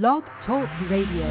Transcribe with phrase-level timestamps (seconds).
[0.00, 1.26] Blog Talk Radio.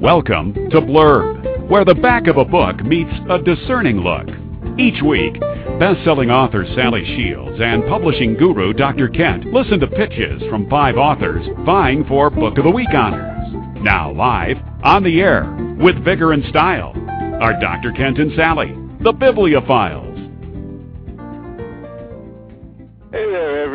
[0.00, 4.26] Welcome to Blurb, where the back of a book meets a discerning look.
[4.78, 5.38] Each week,
[5.78, 9.10] best-selling author Sally Shields and publishing guru Dr.
[9.10, 13.82] Kent listen to pitches from five authors vying for Book of the Week honors.
[13.82, 15.44] Now live, on the air,
[15.78, 16.94] with vigor and style,
[17.42, 17.92] are Dr.
[17.92, 20.05] Kent and Sally, the Bibliophiles.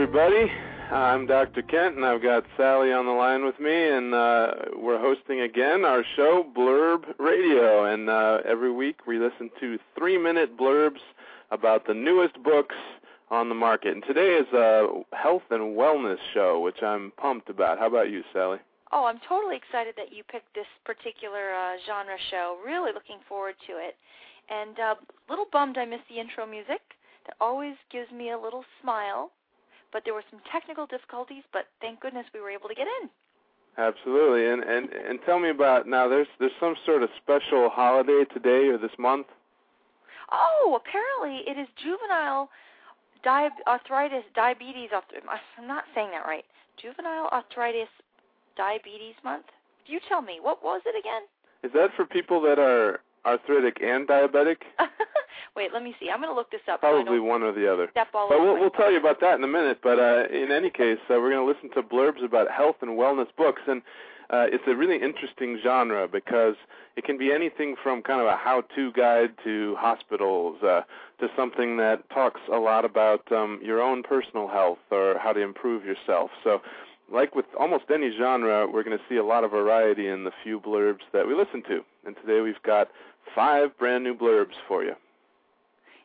[0.02, 0.52] Everybody.
[0.90, 1.62] I'm Dr.
[1.62, 5.86] Kent, and I've got Sally on the line with me, and uh, we're hosting again
[5.86, 7.86] our show, Blurb Radio.
[7.86, 11.02] And uh, every week we listen to three minute blurbs
[11.52, 12.74] about the newest books
[13.30, 13.94] on the market.
[13.94, 17.78] And today is a health and wellness show, which I'm pumped about.
[17.78, 18.58] How about you, Sally?
[18.92, 22.58] Oh, I'm totally excited that you picked this particular uh, genre show.
[22.66, 23.98] Really looking forward to it.
[24.50, 24.96] And a uh,
[25.30, 26.82] little bummed I missed the intro music.
[27.28, 29.30] That always gives me a little smile
[29.92, 31.44] but there were some technical difficulties.
[31.52, 33.10] But thank goodness we were able to get in.
[33.78, 36.08] Absolutely, and and and tell me about now.
[36.08, 39.28] There's there's some sort of special holiday today or this month.
[40.32, 42.50] Oh, apparently it is juvenile
[43.24, 44.90] di- arthritis diabetes.
[44.94, 46.46] I'm not saying that right.
[46.82, 47.90] Juvenile arthritis
[48.58, 49.46] diabetes month.
[49.86, 51.24] You tell me what was it again?
[51.64, 54.58] Is that for people that are arthritic and diabetic?
[55.56, 56.10] Wait, let me see.
[56.10, 56.80] I'm going to look this up.
[56.80, 57.90] Probably so one or the other.
[57.92, 59.80] Step all but we'll, we'll tell you about that in a minute.
[59.84, 62.92] But uh, in any case, uh, we're going to listen to blurbs about health and
[62.92, 63.82] wellness books, and
[64.30, 66.56] uh, it's a really interesting genre because
[66.96, 70.82] it can be anything from kind of a how-to guide to hospitals uh,
[71.20, 75.42] to something that talks a lot about um, your own personal health or how to
[75.42, 76.32] improve yourself.
[76.46, 76.62] So
[77.12, 80.32] like with almost any genre, we're going to see a lot of variety in the
[80.44, 81.82] few blurbs that we listen to.
[82.06, 82.90] And today we've got
[83.36, 84.96] five brand new blurbs for you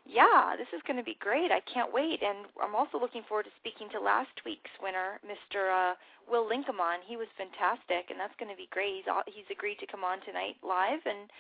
[0.07, 1.51] yeah, this is going to be great.
[1.51, 2.23] I can't wait.
[2.23, 5.67] And I'm also looking forward to speaking to last week's winner, Mr.
[5.67, 5.95] Uh,
[6.31, 7.03] Will Linkamon.
[7.07, 9.03] He was fantastic, and that's going to be great.
[9.03, 11.31] He's, he's agreed to come on tonight live, and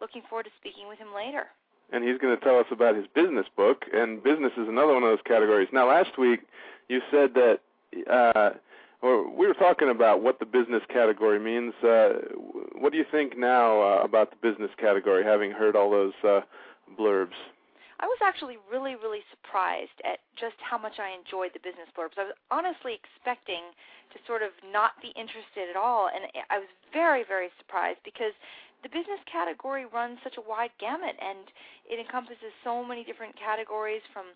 [0.00, 1.50] looking forward to speaking with him later.
[1.92, 5.02] And he's going to tell us about his business book, and business is another one
[5.02, 5.68] of those categories.
[5.72, 6.40] Now, last week
[6.88, 7.58] you said that,
[8.10, 8.58] uh,
[9.02, 11.74] we were talking about what the business category means.
[11.82, 12.08] Uh,
[12.78, 16.40] what do you think now uh, about the business category, having heard all those uh,
[16.98, 17.36] blurbs?
[17.98, 22.20] I was actually really, really surprised at just how much I enjoyed the business blurbs.
[22.20, 23.72] I was honestly expecting
[24.12, 28.36] to sort of not be interested at all, and I was very, very surprised because
[28.84, 31.48] the business category runs such a wide gamut, and
[31.88, 34.28] it encompasses so many different categories from,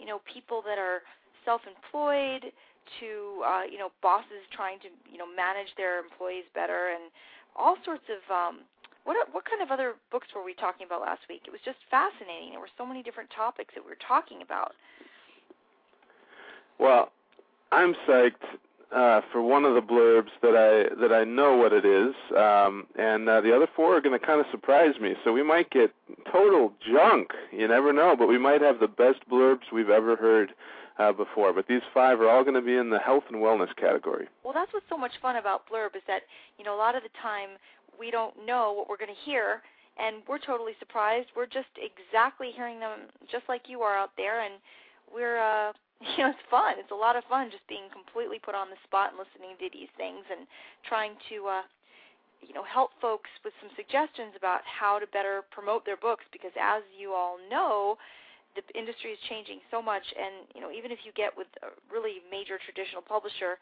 [0.00, 1.04] you know, people that are
[1.44, 2.48] self-employed
[3.00, 7.10] to, uh, you know, bosses trying to, you know, manage their employees better, and
[7.56, 8.60] all sorts of um,
[9.04, 11.42] what what kind of other books were we talking about last week?
[11.46, 12.50] It was just fascinating.
[12.50, 14.72] There were so many different topics that we were talking about.
[16.78, 17.10] Well,
[17.70, 18.44] I'm psyched
[18.94, 22.86] uh, for one of the blurbs that I that I know what it is, um,
[22.98, 25.14] and uh, the other four are going to kind of surprise me.
[25.24, 25.92] So we might get
[26.30, 27.30] total junk.
[27.50, 30.52] You never know, but we might have the best blurbs we've ever heard
[30.98, 31.52] uh, before.
[31.52, 34.28] But these five are all going to be in the health and wellness category.
[34.44, 36.22] Well, that's what's so much fun about blurb is that
[36.58, 37.50] you know a lot of the time
[37.98, 39.62] we don't know what we're going to hear
[39.98, 41.28] and we're totally surprised.
[41.36, 44.54] We're just exactly hearing them just like you are out there and
[45.12, 45.72] we're uh
[46.16, 46.74] you know it's fun.
[46.78, 49.68] It's a lot of fun just being completely put on the spot and listening to
[49.72, 50.46] these things and
[50.88, 51.64] trying to uh
[52.40, 56.52] you know help folks with some suggestions about how to better promote their books because
[56.58, 57.96] as you all know
[58.54, 61.72] the industry is changing so much and you know even if you get with a
[61.92, 63.56] really major traditional publisher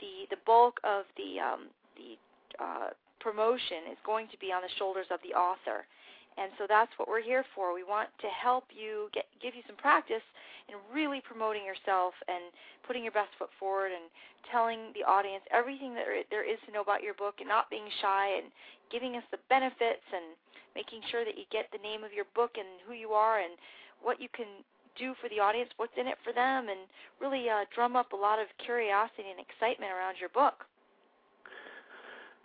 [0.00, 2.16] the the bulk of the um the
[2.62, 2.90] uh
[3.20, 5.84] promotion is going to be on the shoulders of the author.
[6.40, 7.76] And so that's what we're here for.
[7.76, 10.24] We want to help you get give you some practice
[10.72, 12.48] in really promoting yourself and
[12.86, 14.08] putting your best foot forward and
[14.48, 17.84] telling the audience everything that there is to know about your book and not being
[18.00, 18.48] shy and
[18.88, 20.32] giving us the benefits and
[20.72, 23.52] making sure that you get the name of your book and who you are and
[24.02, 24.46] what you can
[24.98, 26.80] do for the audience, what's in it for them, and
[27.20, 30.66] really uh, drum up a lot of curiosity and excitement around your book.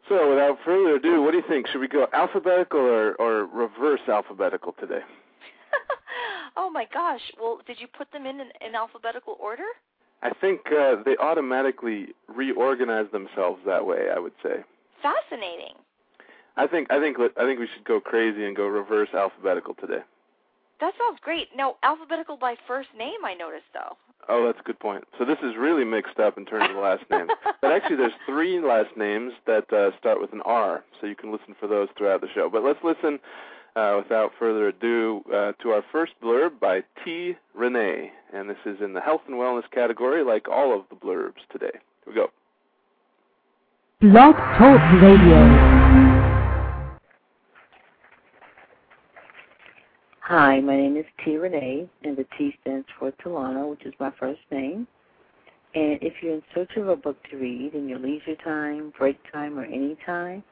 [0.08, 1.68] So, without further ado, what do you think?
[1.68, 5.02] Should we go alphabetical or, or reverse alphabetical today?
[6.58, 7.22] oh my gosh!
[7.40, 9.66] Well, did you put them in in, in alphabetical order?
[10.22, 14.10] I think uh, they automatically reorganize themselves that way.
[14.16, 14.64] I would say.
[15.02, 15.74] Fascinating.
[16.56, 20.04] I think I think I think we should go crazy and go reverse alphabetical today.
[20.82, 21.48] That sounds great.
[21.56, 23.96] Now, alphabetical by first name, I noticed though.
[24.28, 25.04] Oh, that's a good point.
[25.20, 27.28] So this is really mixed up in terms of the last name.
[27.62, 31.32] but actually, there's three last names that uh, start with an R, so you can
[31.32, 32.50] listen for those throughout the show.
[32.52, 33.20] But let's listen
[33.76, 37.36] uh, without further ado, uh, to our first blurb by T.
[37.54, 41.46] Renee, and this is in the health and wellness category, like all of the blurbs
[41.52, 41.72] today.
[42.06, 42.30] Here we go.
[44.02, 46.05] Blog Talk Radio.
[50.28, 51.38] Hi, my name is T.
[51.38, 54.88] Renee, and the T stands for Talana, which is my first name.
[55.76, 59.20] And if you're in search of a book to read in your leisure time, break
[59.32, 60.44] time, or any time,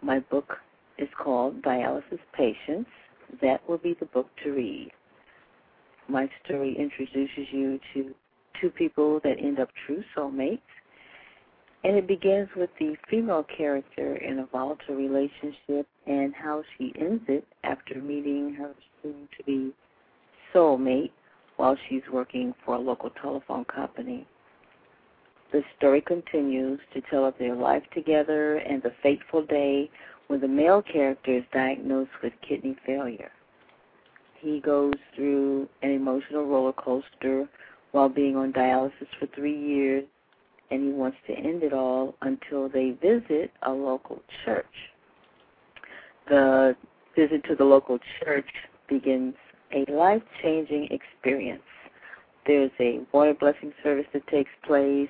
[0.00, 0.54] my book
[0.96, 2.88] is called Dialysis Patients.
[3.42, 4.90] That will be the book to read.
[6.08, 8.14] My story introduces you to
[8.58, 10.60] two people that end up true soulmates.
[11.84, 17.24] And it begins with the female character in a volatile relationship and how she ends
[17.28, 18.72] it after meeting her
[19.04, 19.72] soon to be
[20.52, 21.12] soulmate
[21.56, 24.26] while she's working for a local telephone company.
[25.52, 29.88] The story continues to tell of their life together and the fateful day
[30.26, 33.30] when the male character is diagnosed with kidney failure.
[34.40, 37.48] He goes through an emotional roller coaster
[37.92, 40.04] while being on dialysis for three years,
[40.70, 44.66] and he wants to end it all until they visit a local church.
[46.28, 46.74] The
[47.14, 48.48] visit to the local church
[48.88, 49.34] begins
[49.74, 51.62] a life changing experience.
[52.46, 55.08] There's a water blessing service that takes place,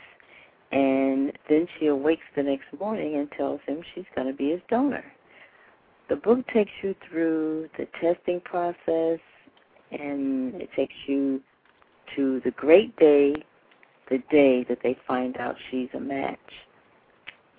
[0.72, 4.60] and then she awakes the next morning and tells him she's going to be his
[4.68, 5.04] donor.
[6.08, 9.20] The book takes you through the testing process
[9.90, 11.40] and it takes you
[12.16, 13.34] to the great day,
[14.10, 16.38] the day that they find out she's a match.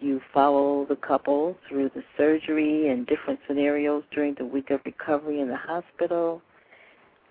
[0.06, 5.40] You follow the couple through the surgery and different scenarios during the week of recovery
[5.42, 6.44] in the hospital.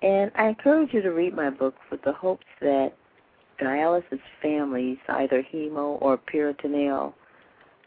[0.03, 2.95] And I encourage you to read my book with the hopes that
[3.63, 7.15] dialysis families, either hemo or peritoneal,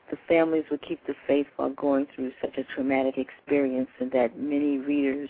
[0.10, 4.40] the families will keep the faith while going through such a traumatic experience, and that
[4.40, 5.30] many readers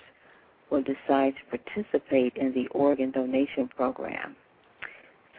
[0.69, 4.35] will decide to participate in the organ donation program.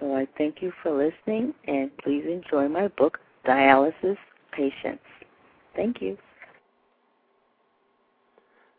[0.01, 4.19] So I thank you for listening, and please enjoy my book, Dialysis
[4.53, 5.03] Patients.
[5.75, 6.19] Thank you.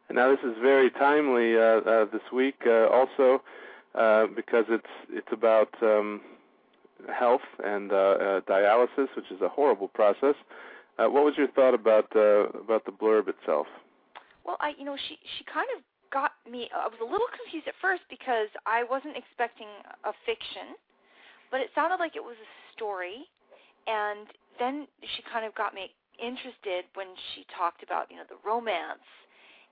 [0.09, 3.41] And now this is very timely uh, uh, this week, uh, also
[3.95, 6.21] uh, because it's it's about um,
[7.13, 10.35] health and uh, uh, dialysis, which is a horrible process.
[10.97, 13.67] what was your thought about about the blurb itself?
[14.45, 15.81] Well, I you know she she kind of
[16.11, 16.69] got me.
[16.75, 19.69] I was a little confused at first because I wasn't expecting
[20.03, 20.77] a fiction,
[21.49, 23.25] but it sounded like it was a story,
[23.87, 24.27] and
[24.59, 29.07] then she kind of got me interested when she talked about you know the romance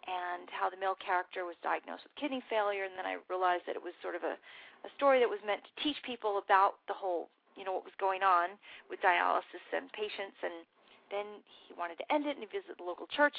[0.08, 3.76] and how the male character was diagnosed with kidney failure, and then I realized that
[3.76, 4.40] it was sort of a,
[4.88, 7.28] a story that was meant to teach people about the whole,
[7.60, 8.56] you know, what was going on
[8.88, 10.64] with dialysis and patients, and
[11.12, 13.36] then he wanted to end it, and he visited the local church,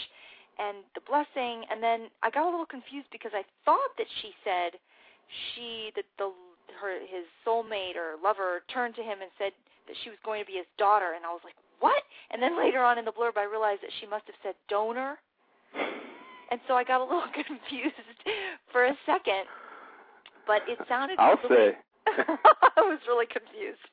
[0.61, 4.37] and the blessing, and then I got a little confused because I thought that she
[4.45, 4.77] said
[5.33, 6.33] she that the
[6.81, 9.53] her his soulmate or lover turned to him and said
[9.89, 12.03] that she was going to be his daughter, and I was like, what?
[12.31, 15.19] And then later on in the blurb, I realized that she must have said donor
[16.51, 17.97] and so I got a little confused
[18.73, 19.45] for a second.
[20.47, 21.19] But it sounded.
[21.21, 21.79] I'll really, say.
[22.77, 23.85] I was really confused,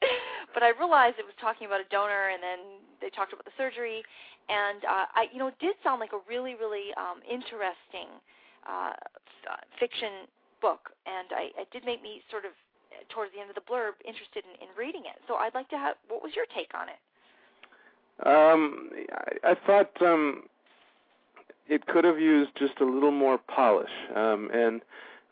[0.56, 3.52] but I realized it was talking about a donor, and then they talked about the
[3.60, 4.00] surgery,
[4.48, 8.08] and uh, I, you know, it did sound like a really, really um, interesting
[8.64, 10.32] uh, f- fiction
[10.64, 12.56] book, and I, it did make me sort of
[13.10, 15.22] towards the end of the blurb interested in, in reading it.
[15.28, 15.96] So I'd like to have.
[16.08, 17.00] What was your take on it?
[18.26, 20.44] Um, I, I thought um,
[21.68, 23.92] it could have used just a little more polish.
[24.16, 24.82] Um, and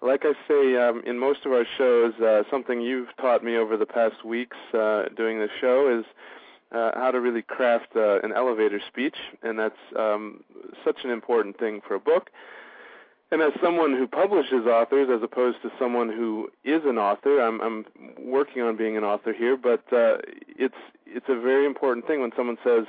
[0.01, 3.77] like I say um, in most of our shows, uh, something you've taught me over
[3.77, 6.05] the past weeks uh, doing the show is
[6.73, 10.43] uh, how to really craft uh, an elevator speech, and that's um,
[10.83, 12.29] such an important thing for a book.
[13.33, 17.59] And as someone who publishes authors, as opposed to someone who is an author, I'm,
[17.61, 17.85] I'm
[18.19, 19.57] working on being an author here.
[19.57, 22.85] But uh, it's it's a very important thing when someone says,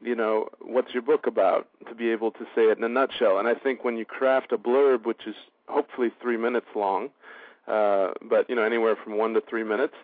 [0.00, 3.38] you know, what's your book about to be able to say it in a nutshell.
[3.38, 5.34] And I think when you craft a blurb, which is
[5.66, 7.10] hopefully three minutes long,
[7.66, 9.94] uh, but you know, anywhere from one to three minutes,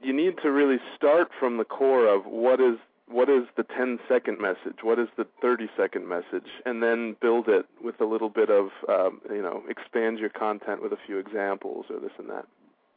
[0.00, 2.78] you need to really start from the core of what is
[3.08, 7.48] what is the 10 second message, what is the 30 second message, and then build
[7.48, 11.18] it with a little bit of, um, you know, expand your content with a few
[11.18, 12.46] examples or this and that.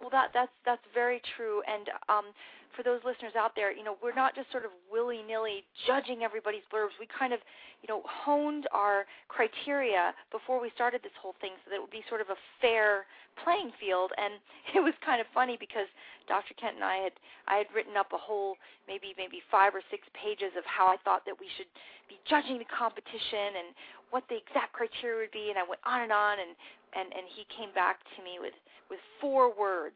[0.05, 2.29] Well, that that's that's very true, and um,
[2.77, 6.21] for those listeners out there, you know, we're not just sort of willy nilly judging
[6.21, 6.93] everybody's blurbs.
[7.01, 7.41] We kind of,
[7.81, 11.89] you know, honed our criteria before we started this whole thing so that it would
[11.89, 13.09] be sort of a fair
[13.41, 14.13] playing field.
[14.21, 14.37] And
[14.77, 15.89] it was kind of funny because
[16.29, 16.53] Dr.
[16.53, 17.17] Kent and I had
[17.49, 21.01] I had written up a whole maybe maybe five or six pages of how I
[21.01, 21.71] thought that we should
[22.05, 23.73] be judging the competition and
[24.13, 26.53] what the exact criteria would be, and I went on and on, and
[26.93, 28.53] and and he came back to me with
[28.89, 29.95] with four words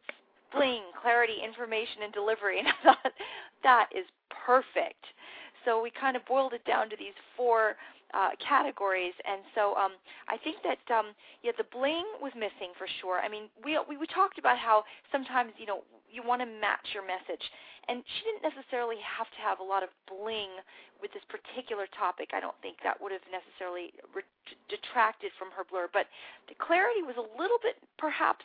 [0.52, 2.60] bling, clarity, information, and delivery.
[2.66, 3.14] And I thought
[3.64, 4.06] that is
[4.46, 5.04] perfect.
[5.66, 7.76] So we kind of boiled it down to these four
[8.14, 9.94] uh, categories, and so um,
[10.26, 11.14] I think that um,
[11.46, 13.22] yeah, the bling was missing for sure.
[13.22, 14.82] I mean, we, we we talked about how
[15.12, 17.44] sometimes you know you want to match your message,
[17.86, 20.50] and she didn't necessarily have to have a lot of bling
[20.98, 22.34] with this particular topic.
[22.34, 24.26] I don't think that would have necessarily re-
[24.74, 26.10] detracted from her blur, but
[26.50, 28.42] the clarity was a little bit perhaps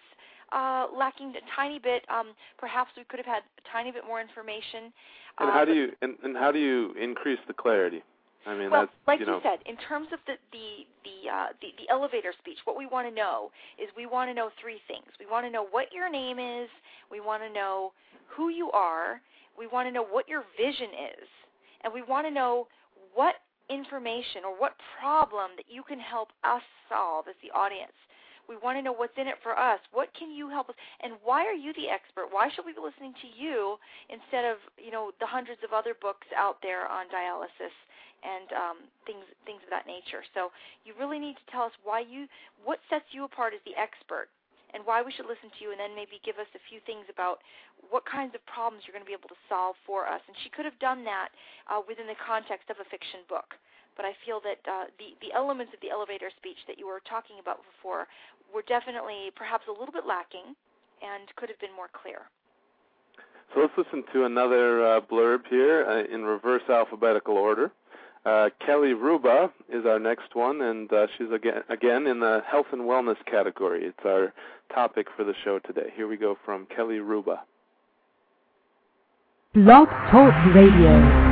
[0.52, 2.04] uh, lacking a tiny bit.
[2.08, 4.92] Um, perhaps we could have had a tiny bit more information.
[5.38, 8.02] And uh, how do you and, and how do you increase the clarity?
[8.46, 9.40] I mean, well, like you know.
[9.42, 13.08] said, in terms of the the the, uh, the the elevator speech, what we want
[13.08, 15.06] to know is we want to know three things.
[15.18, 16.68] We want to know what your name is.
[17.10, 17.92] We want to know
[18.28, 19.20] who you are.
[19.58, 21.28] We want to know what your vision is,
[21.84, 22.66] and we want to know
[23.14, 23.36] what
[23.70, 27.96] information or what problem that you can help us solve as the audience.
[28.48, 29.80] We want to know what's in it for us.
[29.92, 30.76] What can you help us?
[31.00, 32.28] And why are you the expert?
[32.30, 33.76] Why should we be listening to you
[34.08, 37.74] instead of you know the hundreds of other books out there on dialysis
[38.24, 40.22] and um, things things of that nature?
[40.36, 40.52] So
[40.84, 42.28] you really need to tell us why you
[42.64, 44.28] what sets you apart as the expert
[44.74, 47.06] and why we should listen to you, and then maybe give us a few things
[47.06, 47.38] about
[47.94, 50.18] what kinds of problems you're going to be able to solve for us.
[50.26, 51.30] And she could have done that
[51.70, 53.54] uh, within the context of a fiction book
[53.96, 57.00] but I feel that uh, the the elements of the elevator speech that you were
[57.08, 58.06] talking about before
[58.52, 60.54] were definitely perhaps a little bit lacking
[61.02, 62.30] and could have been more clear.
[63.52, 67.70] So let's listen to another uh, blurb here uh, in reverse alphabetical order.
[68.24, 72.66] Uh, Kelly Rouba is our next one, and uh, she's again again in the health
[72.72, 73.84] and wellness category.
[73.84, 74.32] It's our
[74.74, 75.92] topic for the show today.
[75.94, 77.40] Here we go from Kelly Rouba.
[79.54, 81.24] Blog Talk Radio.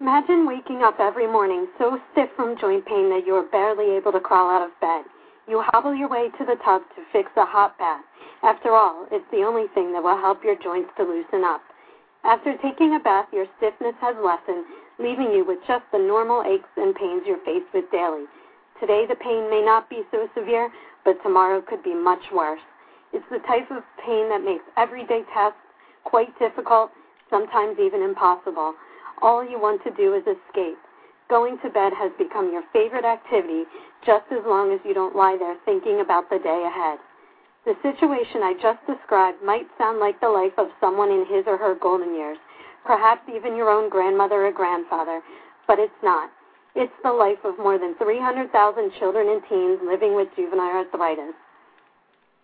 [0.00, 4.12] Imagine waking up every morning so stiff from joint pain that you are barely able
[4.12, 5.02] to crawl out of bed.
[5.48, 8.04] You hobble your way to the tub to fix a hot bath.
[8.44, 11.62] After all, it's the only thing that will help your joints to loosen up.
[12.22, 14.66] After taking a bath, your stiffness has lessened,
[15.00, 18.30] leaving you with just the normal aches and pains you're faced with daily.
[18.78, 20.70] Today, the pain may not be so severe,
[21.04, 22.62] but tomorrow could be much worse.
[23.12, 25.58] It's the type of pain that makes everyday tasks
[26.04, 26.92] quite difficult,
[27.30, 28.74] sometimes even impossible.
[29.20, 30.78] All you want to do is escape.
[31.28, 33.64] Going to bed has become your favorite activity
[34.06, 36.98] just as long as you don't lie there thinking about the day ahead.
[37.66, 41.58] The situation I just described might sound like the life of someone in his or
[41.58, 42.38] her golden years,
[42.86, 45.20] perhaps even your own grandmother or grandfather,
[45.66, 46.30] but it's not.
[46.74, 48.48] It's the life of more than 300,000
[48.98, 51.34] children and teens living with juvenile arthritis.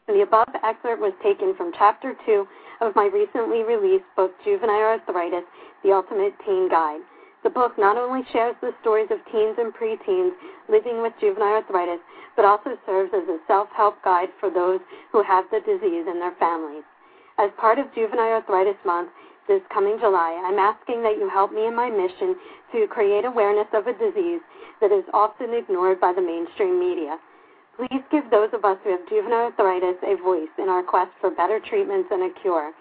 [0.06, 2.46] The above excerpt was taken from Chapter 2
[2.82, 5.44] of my recently released book, Juvenile Arthritis
[5.82, 7.00] The Ultimate Teen Guide.
[7.42, 10.32] The book not only shares the stories of teens and preteens
[10.68, 12.00] living with juvenile arthritis,
[12.36, 14.80] but also serves as a self help guide for those
[15.10, 16.84] who have the disease and their families.
[17.38, 19.08] As part of Juvenile Arthritis Month
[19.48, 22.36] this coming July, I'm asking that you help me in my mission
[22.72, 24.40] to create awareness of a disease
[24.82, 27.16] that is often ignored by the mainstream media.
[27.76, 31.30] Please give those of us who have juvenile arthritis a voice in our quest for
[31.30, 32.72] better treatments and a cure.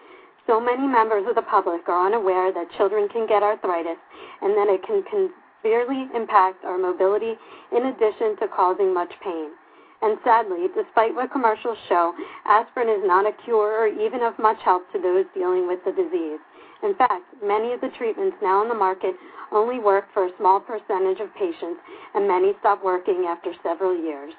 [0.46, 3.98] So many members of the public are unaware that children can get arthritis
[4.42, 5.32] and that it can
[5.62, 7.34] severely impact our mobility
[7.72, 9.52] in addition to causing much pain.
[10.04, 12.14] And sadly, despite what commercials show,
[12.46, 15.92] aspirin is not a cure or even of much help to those dealing with the
[15.92, 16.40] disease.
[16.84, 19.16] In fact, many of the treatments now on the market
[19.54, 21.80] only work for a small percentage of patients,
[22.14, 24.34] and many stop working after several years.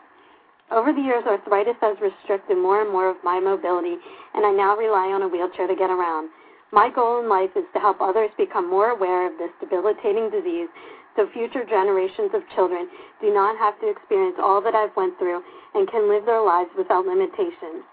[0.71, 3.97] Over the years, arthritis has restricted more and more of my mobility,
[4.35, 6.30] and I now rely on a wheelchair to get around.
[6.73, 10.68] My goal in life is to help others become more aware of this debilitating disease
[11.16, 12.88] so future generations of children
[13.21, 15.42] do not have to experience all that I've went through
[15.75, 17.87] and can live their lives without limitations.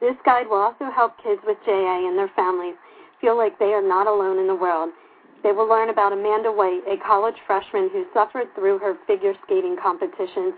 [0.00, 2.74] This guide will also help kids with JA and their families
[3.20, 4.90] feel like they are not alone in the world.
[5.42, 9.76] They will learn about Amanda White, a college freshman who suffered through her figure skating
[9.82, 10.54] competitions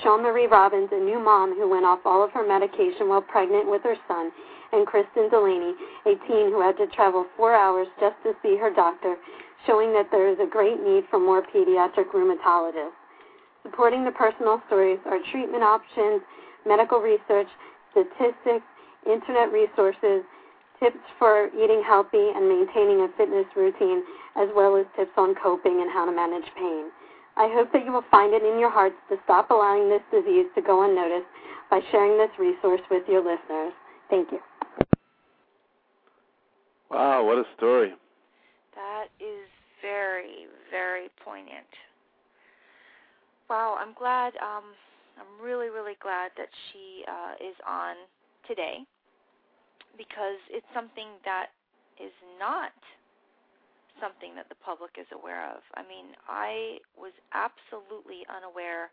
[0.00, 3.68] Sean Marie Robbins, a new mom who went off all of her medication while pregnant
[3.68, 4.32] with her son,
[4.72, 5.74] and Kristen Delaney,
[6.06, 9.16] a teen who had to travel four hours just to see her doctor,
[9.66, 12.96] showing that there is a great need for more pediatric rheumatologists.
[13.62, 16.22] Supporting the personal stories are treatment options,
[16.66, 17.48] medical research,
[17.92, 18.66] statistics,
[19.06, 20.24] internet resources,
[20.80, 24.02] tips for eating healthy and maintaining a fitness routine,
[24.36, 26.90] as well as tips on coping and how to manage pain.
[27.36, 30.46] I hope that you will find it in your hearts to stop allowing this disease
[30.54, 31.26] to go unnoticed
[31.70, 33.72] by sharing this resource with your listeners.
[34.10, 34.40] Thank you.
[36.90, 37.94] Wow, what a story.
[38.74, 39.48] That is
[39.80, 41.68] very, very poignant.
[43.48, 44.34] Wow, I'm glad.
[44.36, 44.64] Um,
[45.18, 47.96] I'm really, really glad that she uh, is on
[48.46, 48.84] today
[49.96, 51.46] because it's something that
[52.02, 52.72] is not
[54.02, 55.62] something that the public is aware of.
[55.78, 58.90] I mean, I was absolutely unaware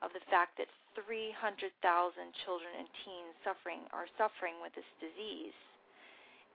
[0.00, 1.76] of the fact that 300,000
[2.44, 5.56] children and teens suffering are suffering with this disease.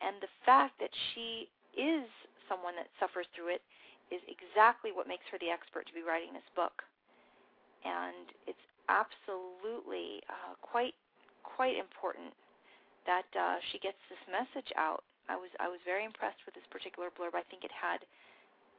[0.02, 1.46] And the fact that she
[1.78, 2.10] is
[2.50, 3.64] someone that suffers through it
[4.10, 6.84] is exactly what makes her the expert to be writing this book.
[7.86, 10.98] And it's absolutely uh, quite
[11.42, 12.34] quite important
[13.06, 15.04] that uh, she gets this message out.
[15.32, 17.40] I was I was very impressed with this particular blurb.
[17.40, 18.04] I think it had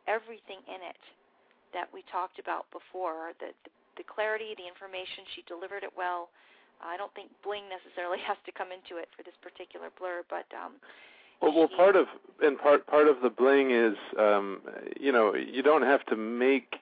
[0.04, 1.00] everything in it
[1.73, 3.32] that we talked about before.
[3.40, 6.28] The the, the clarity, the information, she delivered it well.
[6.85, 10.44] I don't think bling necessarily has to come into it for this particular blurb, but
[10.52, 10.76] um,
[11.40, 12.06] well, well, part of
[12.44, 14.61] and part part of the bling is, um,
[15.00, 16.76] you know, you don't have to make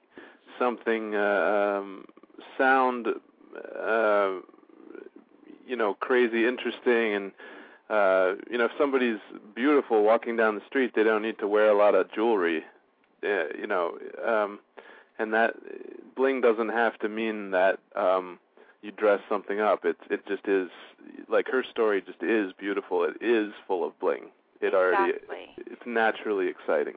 [0.58, 2.04] something uh, um,
[2.58, 3.06] sound
[3.78, 4.34] uh,
[5.66, 7.32] you know crazy interesting and
[7.90, 9.18] uh you know if somebody's
[9.54, 12.62] beautiful walking down the street they don't need to wear a lot of jewelry
[13.24, 14.58] uh, you know um
[15.18, 15.54] and that
[16.16, 18.38] bling doesn't have to mean that um
[18.82, 19.84] you dress something up.
[19.84, 20.70] It it just is
[21.28, 23.04] like her story just is beautiful.
[23.04, 24.30] It is full of bling.
[24.60, 25.18] It already
[25.58, 26.94] it's naturally exciting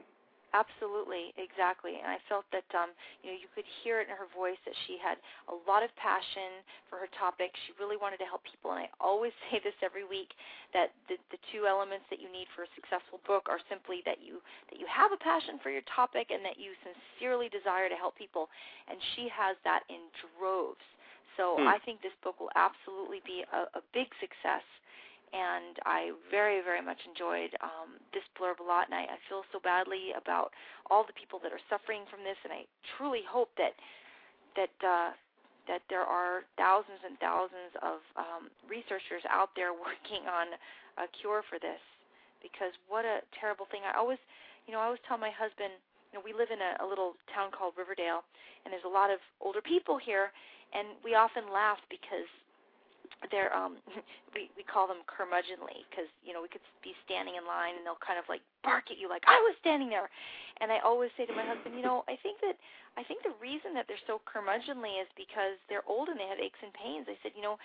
[0.54, 1.98] Absolutely, exactly.
[1.98, 2.94] And I felt that um,
[3.26, 5.18] you know you could hear it in her voice that she had
[5.50, 7.50] a lot of passion for her topic.
[7.66, 10.30] She really wanted to help people, and I always say this every week
[10.70, 14.22] that the, the two elements that you need for a successful book are simply that
[14.22, 14.38] you
[14.70, 18.14] that you have a passion for your topic and that you sincerely desire to help
[18.14, 18.46] people.
[18.86, 20.86] And she has that in droves.
[21.34, 21.66] So hmm.
[21.66, 24.62] I think this book will absolutely be a, a big success
[25.34, 29.42] and I very, very much enjoyed um, this blurb a lot, and I, I feel
[29.50, 30.54] so badly about
[30.86, 33.74] all the people that are suffering from this, and I truly hope that
[34.54, 35.10] that uh,
[35.66, 40.54] that there are thousands and thousands of um, researchers out there working on
[41.02, 41.82] a cure for this,
[42.38, 43.82] because what a terrible thing!
[43.82, 44.22] I always,
[44.70, 45.74] you know, I always tell my husband,
[46.14, 48.22] you know, we live in a, a little town called Riverdale,
[48.62, 50.30] and there's a lot of older people here,
[50.70, 52.30] and we often laugh because
[53.30, 53.76] they're um
[54.34, 57.84] we we call them curmudgeonly because you know we could be standing in line and
[57.86, 60.08] they'll kind of like bark at you like I was standing there,
[60.60, 62.56] and I always say to my husband, you know, I think that
[62.98, 66.38] I think the reason that they're so curmudgeonly is because they're old and they have
[66.40, 67.06] aches and pains.
[67.10, 67.56] I said, you know,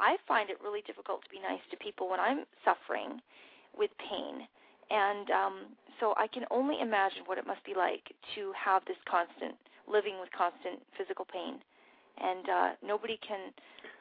[0.00, 3.20] I find it really difficult to be nice to people when I'm suffering
[3.76, 4.46] with pain,
[4.90, 5.56] and um
[6.00, 8.02] so I can only imagine what it must be like
[8.34, 9.54] to have this constant
[9.86, 11.60] living with constant physical pain,
[12.18, 13.52] and uh nobody can.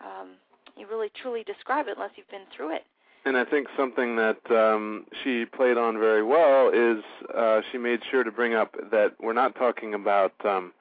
[0.02, 0.30] um
[0.77, 2.83] you really truly describe it unless you've been through it.
[3.25, 8.01] And I think something that um, she played on very well is uh, she made
[8.09, 10.73] sure to bring up that we're not talking about um,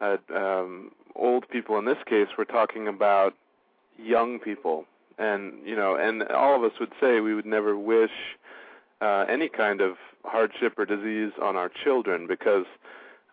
[0.00, 2.28] uh, um, old people in this case.
[2.38, 3.34] We're talking about
[3.98, 4.86] young people,
[5.18, 8.10] and you know, and all of us would say we would never wish
[9.02, 12.64] uh, any kind of hardship or disease on our children because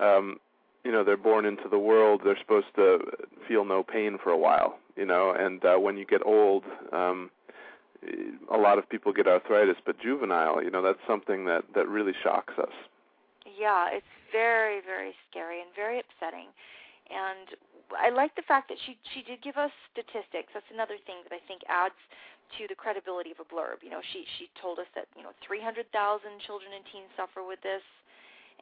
[0.02, 0.38] um,
[0.84, 2.22] you know they're born into the world.
[2.26, 3.00] They're supposed to
[3.48, 7.32] feel no pain for a while, you know and uh, when you get old um
[8.52, 12.14] a lot of people get arthritis but juvenile you know that's something that that really
[12.24, 12.76] shocks us.
[13.46, 16.52] Yeah it's very very scary and very upsetting.
[17.10, 17.56] And
[17.98, 20.52] i like the fact that she she did give us statistics.
[20.54, 21.98] That's another thing that i think adds
[22.58, 23.82] to the credibility of a blurb.
[23.82, 25.88] You know she she told us that you know 300,000
[26.46, 27.84] children and teens suffer with this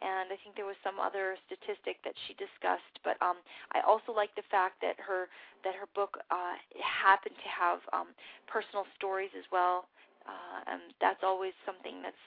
[0.01, 3.01] and I think there was some other statistic that she discussed.
[3.03, 3.41] But um,
[3.73, 5.27] I also like the fact that her
[5.63, 8.13] that her book uh, happened to have um,
[8.45, 9.89] personal stories as well,
[10.25, 12.25] uh, and that's always something that's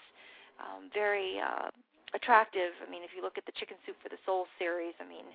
[0.59, 1.71] um, very uh,
[2.15, 2.75] attractive.
[2.83, 5.27] I mean, if you look at the Chicken Soup for the Soul series, I mean,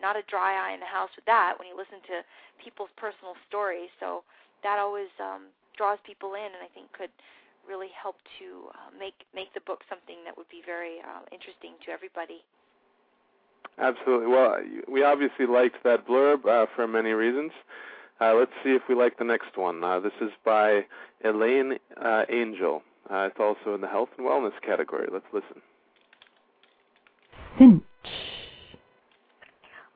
[0.00, 2.22] not a dry eye in the house with that when you listen to
[2.62, 3.90] people's personal stories.
[3.98, 4.22] So
[4.62, 7.10] that always um, draws people in, and I think could
[7.68, 11.72] really help to uh, make make the book something that would be very uh, interesting
[11.84, 12.42] to everybody.
[13.78, 14.26] Absolutely.
[14.26, 14.56] Well,
[14.90, 17.52] we obviously liked that blurb uh, for many reasons.
[18.20, 19.84] Uh, let's see if we like the next one.
[19.84, 20.84] Uh, this is by
[21.24, 22.82] Elaine uh, Angel.
[23.08, 25.06] Uh, it's also in the health and wellness category.
[25.12, 25.62] Let's listen.
[27.56, 27.82] Finch.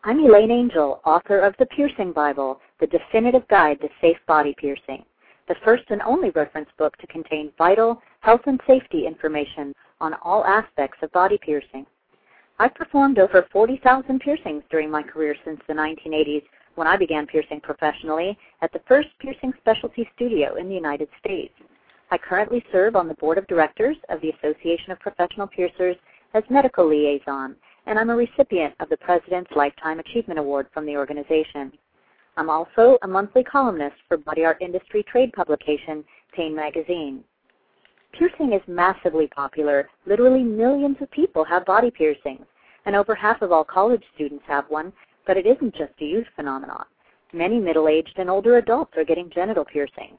[0.05, 5.05] I'm Elaine Angel, author of The Piercing Bible, the definitive guide to safe body piercing.
[5.49, 10.45] The first and only reference book to contain vital health and safety information on all
[10.45, 11.87] aspects of body piercing.
[12.59, 17.61] I've performed over 40,000 piercings during my career since the 1980s when I began piercing
[17.61, 21.55] professionally at the first piercing specialty studio in the United States.
[22.11, 25.97] I currently serve on the board of directors of the Association of Professional Piercers
[26.35, 30.97] as medical liaison, and I'm a recipient of the President's Lifetime Achievement Award from the
[30.97, 31.73] organization.
[32.37, 37.23] I'm also a monthly columnist for body art industry trade publication, Pain Magazine.
[38.13, 39.89] Piercing is massively popular.
[40.07, 42.47] Literally millions of people have body piercings,
[42.87, 44.93] and over half of all college students have one,
[45.27, 46.85] but it isn't just a youth phenomenon.
[47.33, 50.19] Many middle-aged and older adults are getting genital piercings.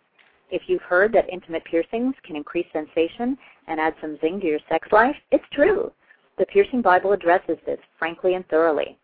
[0.50, 4.60] If you've heard that intimate piercings can increase sensation and add some zing to your
[4.70, 5.92] sex life, it's true.
[6.38, 8.98] The Piercing Bible addresses this frankly and thoroughly.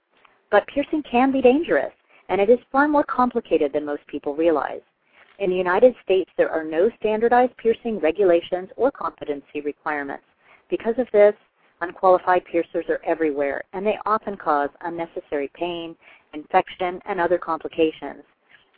[0.51, 1.93] But piercing can be dangerous,
[2.29, 4.81] and it is far more complicated than most people realize.
[5.39, 10.23] In the United States, there are no standardized piercing regulations or competency requirements.
[10.69, 11.33] Because of this,
[11.81, 15.95] unqualified piercers are everywhere, and they often cause unnecessary pain,
[16.33, 18.23] infection, and other complications.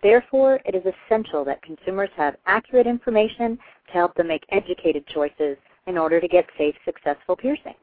[0.04, 5.58] Therefore, it is essential that consumers have accurate information to help them make educated choices
[5.88, 7.76] in order to get safe, successful piercings.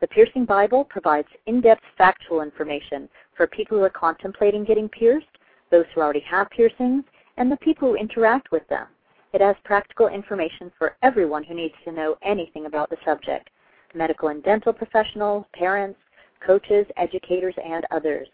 [0.00, 5.26] The Piercing Bible provides in-depth factual information for people who are contemplating getting pierced,
[5.70, 7.04] those who already have piercings,
[7.36, 8.86] and the people who interact with them.
[9.34, 13.50] It has practical information for everyone who needs to know anything about the subject
[13.92, 15.98] medical and dental professionals, parents,
[16.46, 18.28] coaches, educators, and others.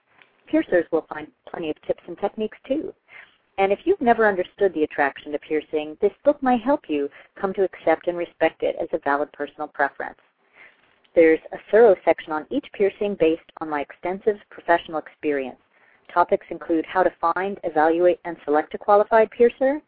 [0.46, 2.92] Piercers will find plenty of tips and techniques too.
[3.58, 7.08] And if you've never understood the attraction to piercing, this book might help you
[7.40, 10.18] come to accept and respect it as a valid personal preference.
[11.16, 15.56] There's a thorough section on each piercing based on my extensive professional experience.
[16.12, 19.80] Topics include how to find, evaluate, and select a qualified piercer,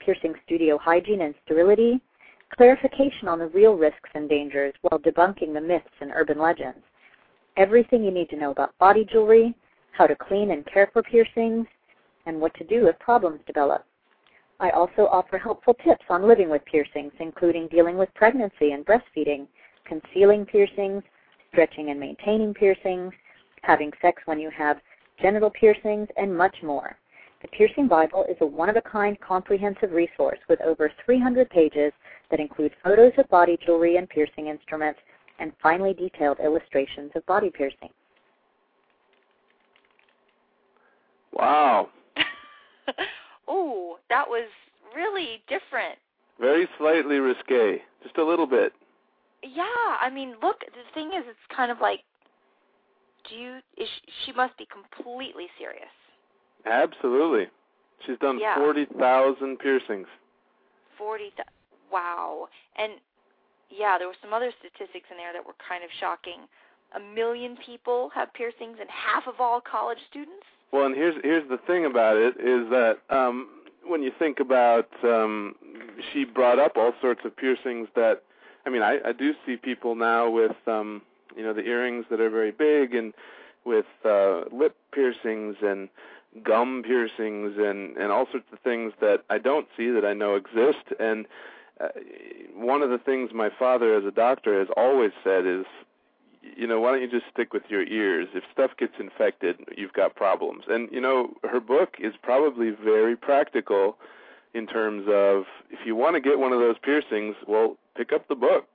[0.00, 1.98] piercing studio hygiene and sterility,
[2.54, 6.84] clarification on the real risks and dangers while debunking the myths and urban legends,
[7.56, 9.54] everything you need to know about body jewelry,
[9.92, 11.66] how to clean and care for piercings,
[12.26, 13.86] and what to do if problems develop.
[14.60, 19.46] I also offer helpful tips on living with piercings, including dealing with pregnancy and breastfeeding,
[19.86, 21.02] concealing piercings,
[21.52, 23.12] stretching and maintaining piercings,
[23.62, 24.78] having sex when you have
[25.20, 26.96] genital piercings, and much more.
[27.42, 31.92] The Piercing Bible is a one-of-a-kind comprehensive resource with over 300 pages
[32.30, 34.98] that include photos of body jewelry and piercing instruments
[35.38, 37.90] and finely detailed illustrations of body piercing.
[41.32, 41.90] Wow.
[43.50, 44.48] Ooh, that was
[44.94, 45.98] really different.
[46.40, 48.72] Very slightly risque, just a little bit.
[49.54, 49.64] Yeah,
[50.00, 52.00] I mean, look, the thing is, it's kind of like,
[53.28, 53.56] do you?
[53.76, 55.92] Is she, she must be completely serious.
[56.64, 57.46] Absolutely.
[58.04, 58.56] She's done Yeah.
[58.56, 60.06] 40,000 piercings.
[60.98, 61.30] Forty.
[61.36, 61.48] Th-
[61.90, 62.48] wow.
[62.76, 62.92] And
[63.70, 66.46] yeah, there were some other statistics in there that were kind of shocking.
[66.94, 70.46] A million people have piercings, and half of all college students.
[70.72, 73.48] Well, and here's here's the thing about it is that um
[73.84, 75.54] when you think about um
[76.12, 78.22] she brought up all sorts of piercings that
[78.66, 81.02] I mean, I I do see people now with um
[81.36, 83.14] you know the earrings that are very big and
[83.64, 85.88] with uh lip piercings and
[86.42, 90.34] gum piercings and and all sorts of things that I don't see that I know
[90.34, 90.84] exist.
[90.98, 91.26] And
[91.80, 91.88] uh,
[92.54, 95.64] one of the things my father as a doctor has always said is
[96.56, 98.28] you know why don't you just stick with your ears?
[98.34, 100.64] If stuff gets infected you've got problems.
[100.68, 103.96] And you know her book is probably very practical
[104.54, 108.26] in terms of if you want to get one of those piercings well pick up
[108.28, 108.66] the book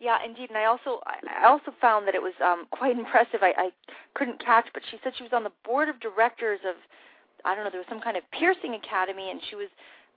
[0.00, 0.48] Yeah, indeed.
[0.50, 3.40] And I also I also found that it was um quite impressive.
[3.42, 3.70] I, I
[4.14, 6.76] couldn't catch, but she said she was on the board of directors of
[7.44, 9.68] I don't know, there was some kind of piercing academy and she was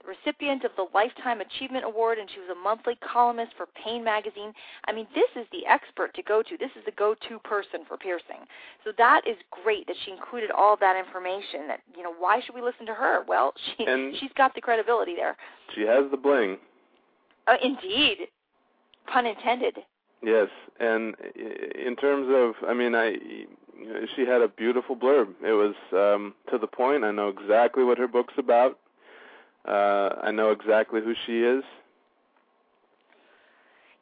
[0.02, 4.04] the recipient of the Lifetime Achievement Award and she was a monthly columnist for Pain
[4.04, 4.52] magazine.
[4.86, 6.56] I mean, this is the expert to go to.
[6.58, 8.44] This is the go-to person for piercing.
[8.84, 12.54] So that is great that she included all that information that, you know, why should
[12.54, 13.24] we listen to her?
[13.26, 15.36] Well, she And- she's got the credibility there.
[15.74, 16.58] she has the bling
[17.46, 18.28] Uh, indeed.
[19.06, 19.78] Pun intended.
[20.22, 20.48] Yes,
[20.80, 23.16] and in terms of, I mean, I,
[24.16, 25.28] she had a beautiful blurb.
[25.44, 27.04] It was um, to the point.
[27.04, 28.78] I know exactly what her book's about.
[29.68, 31.64] Uh, I know exactly who she is.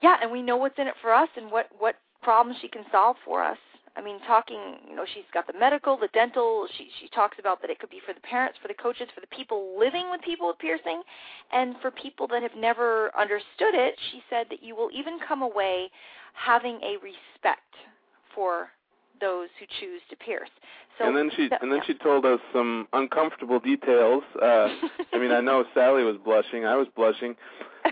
[0.02, 2.84] Yeah, and we know what's in it for us and what what problems she can
[2.92, 3.58] solve for us.
[3.94, 6.66] I mean, talking, you know, she's got the medical, the dental.
[6.78, 9.20] She she talks about that it could be for the parents, for the coaches, for
[9.20, 11.02] the people living with people with piercing,
[11.52, 13.94] and for people that have never understood it.
[14.10, 15.90] She said that you will even come away
[16.34, 17.74] having a respect
[18.34, 18.68] for
[19.20, 20.50] those who choose to pierce.
[20.98, 21.84] So and then she that, and then yeah.
[21.86, 24.22] she told us some uncomfortable details.
[24.40, 24.68] Uh,
[25.12, 27.34] I mean, I know Sally was blushing, I was blushing,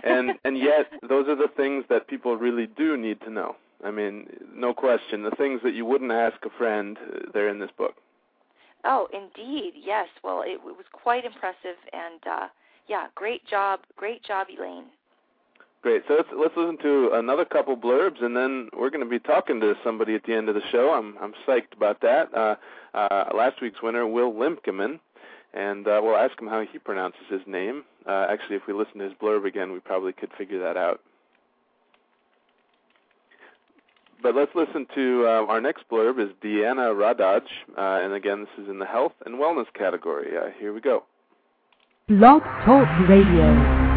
[0.03, 3.55] and and yet those are the things that people really do need to know.
[3.83, 5.23] I mean, no question.
[5.23, 7.95] The things that you wouldn't ask a friend, uh, they're in this book.
[8.83, 10.07] Oh, indeed, yes.
[10.23, 12.47] Well, it, it was quite impressive, and uh,
[12.87, 14.85] yeah, great job, great job, Elaine.
[15.81, 16.03] Great.
[16.07, 19.59] So let's let's listen to another couple blurbs, and then we're going to be talking
[19.61, 20.93] to somebody at the end of the show.
[20.93, 22.31] I'm I'm psyched about that.
[22.33, 22.55] Uh,
[22.93, 24.99] uh, last week's winner, Will Limkeman,
[25.55, 27.83] and uh, we'll ask him how he pronounces his name.
[28.07, 31.01] Uh, actually, if we listen to his blurb again, we probably could figure that out.
[34.21, 37.41] But let's listen to uh, our next blurb is Deanna Radaj,
[37.75, 40.37] uh, and again, this is in the health and wellness category.
[40.37, 41.03] Uh, here we go.
[42.07, 43.91] Blog Talk Radio.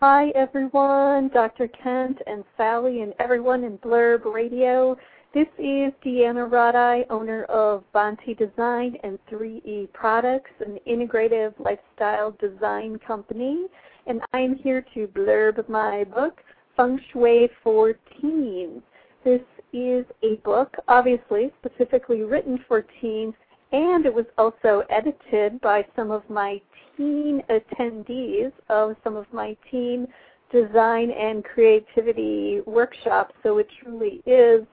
[0.00, 1.28] Hi, everyone.
[1.32, 1.68] Dr.
[1.68, 4.96] Kent and Sally and everyone in Blurb Radio.
[5.32, 12.98] This is Deanna Radaj, owner of Bonte Design and 3E Products, an integrative lifestyle design
[13.06, 13.66] company.
[14.06, 16.40] And I'm here to blurb my book,
[16.76, 18.82] Feng Shui for Teens.
[19.24, 19.40] This
[19.72, 23.34] is a book, obviously, specifically written for teens,
[23.72, 26.60] and it was also edited by some of my
[26.96, 30.06] teen attendees of some of my teen
[30.52, 34.64] design and creativity workshops, so it truly is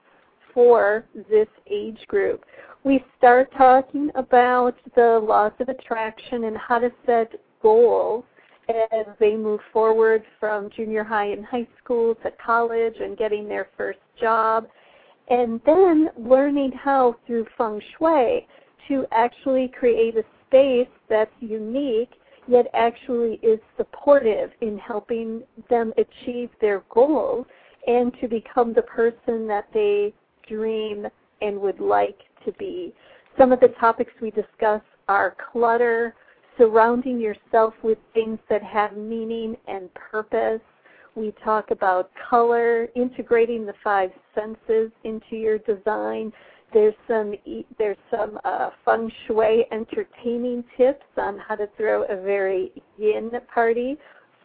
[0.52, 2.44] for this age group.
[2.84, 8.24] We start talking about the laws of attraction and how to set goals
[8.68, 13.68] as they move forward from junior high and high school to college and getting their
[13.76, 14.66] first job.
[15.28, 18.46] And then learning how through feng shui
[18.88, 22.10] to actually create a space that's unique
[22.48, 27.46] yet actually is supportive in helping them achieve their goals
[27.86, 30.12] and to become the person that they
[30.48, 31.06] dream
[31.40, 32.92] and would like to be.
[33.38, 36.14] Some of the topics we discuss are clutter,
[36.58, 40.60] surrounding yourself with things that have meaning and purpose.
[41.14, 46.32] We talk about color, integrating the five senses into your design,
[46.72, 47.34] there's some
[47.78, 53.96] there's some uh, feng shui entertaining tips on how to throw a very yin party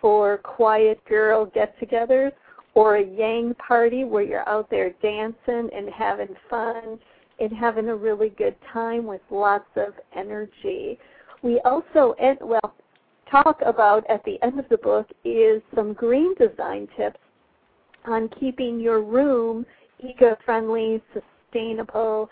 [0.01, 2.31] for quiet girl get-togethers,
[2.75, 6.99] or a yang party where you're out there dancing and having fun
[7.39, 10.99] and having a really good time with lots of energy.
[11.47, 12.73] We also well
[13.31, 17.21] talk about at the end of the book is some green design tips
[18.03, 19.65] on keeping your room
[20.05, 22.29] eco-friendly, sustainable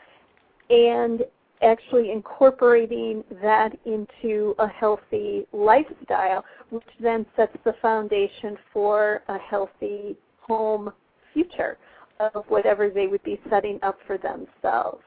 [0.69, 1.21] and
[1.62, 10.17] actually incorporating that into a healthy lifestyle, which then sets the foundation for a healthy
[10.41, 10.91] home
[11.34, 11.78] future
[12.19, 15.01] of whatever they would be setting up for themselves.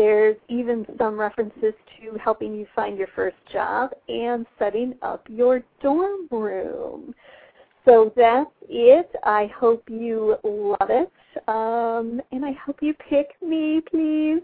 [0.00, 5.62] There's even some references to helping you find your first job and setting up your
[5.82, 7.14] dorm room.
[7.84, 9.10] So that's it.
[9.24, 11.12] I hope you love it.
[11.48, 14.40] Um, and I hope you pick me, please.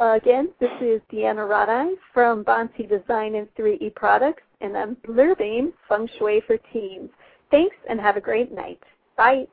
[0.00, 5.72] Uh, again, this is Deanna Radaj from Bonte Design and 3E Products, and I'm blurbing
[5.88, 7.10] Feng Shui for Teens.
[7.50, 8.78] Thanks, and have a great night.
[9.16, 9.48] Bye.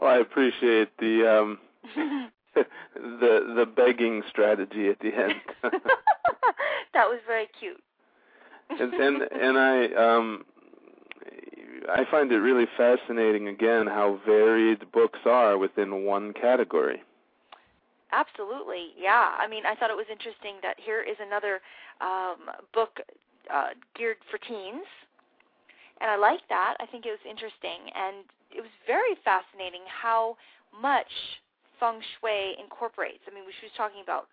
[0.00, 1.56] Well, I appreciate the
[1.96, 2.30] um,
[2.94, 5.34] the the begging strategy at the end.
[6.92, 7.82] that was very cute.
[8.70, 10.44] and and and I um
[11.90, 17.02] I find it really fascinating again how varied books are within one category.
[18.12, 19.36] Absolutely, yeah.
[19.38, 21.60] I mean, I thought it was interesting that here is another
[22.00, 23.00] um, book
[23.52, 24.86] uh, geared for teens,
[26.00, 26.76] and I like that.
[26.80, 30.36] I think it was interesting, and it was very fascinating how
[30.80, 31.12] much
[31.80, 33.24] feng shui incorporates.
[33.26, 34.28] I mean, she was talking about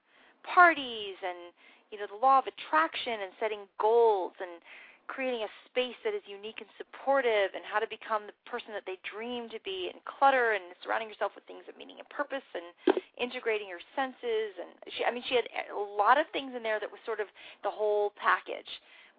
[0.45, 1.53] parties and
[1.89, 4.61] you know the law of attraction and setting goals and
[5.05, 8.81] creating a space that is unique and supportive and how to become the person that
[8.89, 12.45] they dream to be and clutter and surrounding yourself with things of meaning and purpose
[12.57, 16.65] and integrating your senses and she I mean she had a lot of things in
[16.65, 17.29] there that was sort of
[17.61, 18.69] the whole package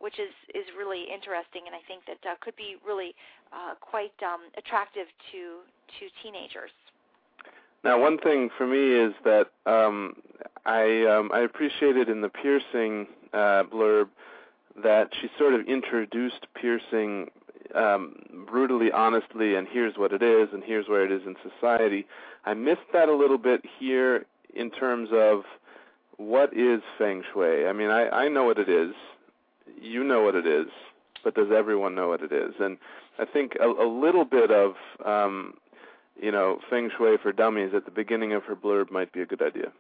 [0.02, 3.14] which is is really interesting and I think that uh, could be really
[3.54, 5.62] uh, quite um, attractive to
[5.98, 6.74] to teenagers.
[7.86, 10.16] Now, one thing for me is that um,
[10.64, 14.08] I um, I appreciated in the piercing uh, blurb
[14.82, 17.30] that she sort of introduced piercing
[17.76, 18.16] um,
[18.50, 22.08] brutally honestly, and here's what it is, and here's where it is in society.
[22.44, 25.44] I missed that a little bit here in terms of
[26.16, 27.68] what is feng shui.
[27.68, 28.94] I mean, I, I know what it is,
[29.80, 30.66] you know what it is,
[31.22, 32.54] but does everyone know what it is?
[32.58, 32.78] And
[33.20, 35.54] I think a, a little bit of um,
[36.20, 39.26] you know, feng shui for dummies at the beginning of her blurb might be a
[39.26, 39.72] good idea.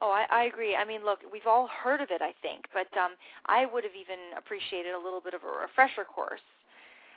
[0.00, 0.76] Oh, I, I agree.
[0.76, 3.96] I mean, look, we've all heard of it, I think, but um, I would have
[3.96, 6.44] even appreciated a little bit of a refresher course.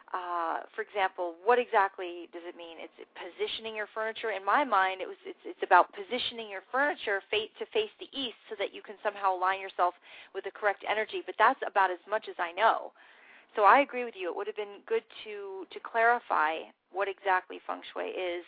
[0.09, 2.81] Uh, for example, what exactly does it mean?
[2.81, 4.33] It's positioning your furniture.
[4.33, 8.09] In my mind, it was it's, it's about positioning your furniture face, to face the
[8.09, 9.93] east so that you can somehow align yourself
[10.33, 11.21] with the correct energy.
[11.21, 12.89] But that's about as much as I know.
[13.55, 14.29] So I agree with you.
[14.29, 18.45] It would have been good to to clarify what exactly feng shui is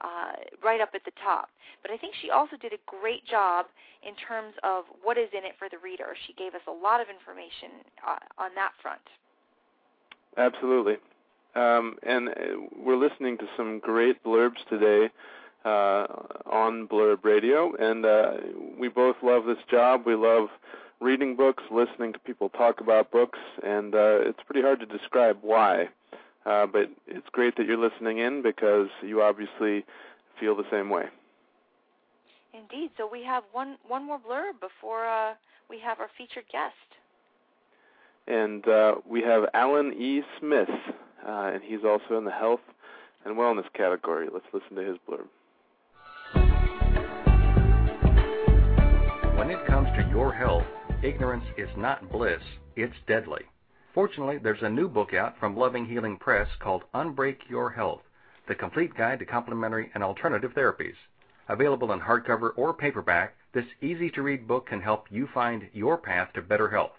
[0.00, 1.48] uh, right up at the top.
[1.82, 3.66] But I think she also did a great job
[4.02, 6.14] in terms of what is in it for the reader.
[6.26, 9.02] She gave us a lot of information uh, on that front.
[10.36, 10.96] Absolutely.
[11.54, 12.32] Um, and uh,
[12.76, 15.10] we're listening to some great blurbs today
[15.64, 16.06] uh,
[16.46, 18.32] on Blurb Radio, and uh,
[18.78, 20.02] we both love this job.
[20.06, 20.48] We love
[21.00, 25.38] reading books, listening to people talk about books, and uh, it's pretty hard to describe
[25.42, 25.88] why.
[26.46, 29.84] Uh, but it's great that you're listening in because you obviously
[30.40, 31.04] feel the same way.
[32.54, 32.90] Indeed.
[32.96, 35.34] So we have one one more blurb before uh,
[35.68, 36.74] we have our featured guest.
[38.26, 40.22] And uh, we have Alan E.
[40.38, 40.68] Smith,
[41.26, 42.60] uh, and he's also in the health
[43.24, 44.28] and wellness category.
[44.32, 45.28] Let's listen to his blurb.
[49.36, 50.64] When it comes to your health,
[51.02, 52.42] ignorance is not bliss,
[52.74, 53.42] it's deadly.
[53.94, 58.02] Fortunately, there's a new book out from Loving Healing Press called Unbreak Your Health
[58.48, 60.96] The Complete Guide to Complementary and Alternative Therapies.
[61.48, 65.96] Available in hardcover or paperback, this easy to read book can help you find your
[65.96, 66.92] path to better health.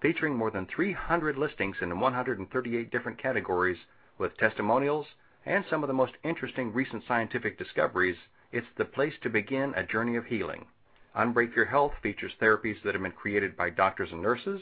[0.00, 3.78] Featuring more than 300 listings in 138 different categories
[4.16, 5.06] with testimonials
[5.44, 8.16] and some of the most interesting recent scientific discoveries,
[8.52, 10.66] it's the place to begin a journey of healing.
[11.16, 14.60] Unbreak Your Health features therapies that have been created by doctors and nurses,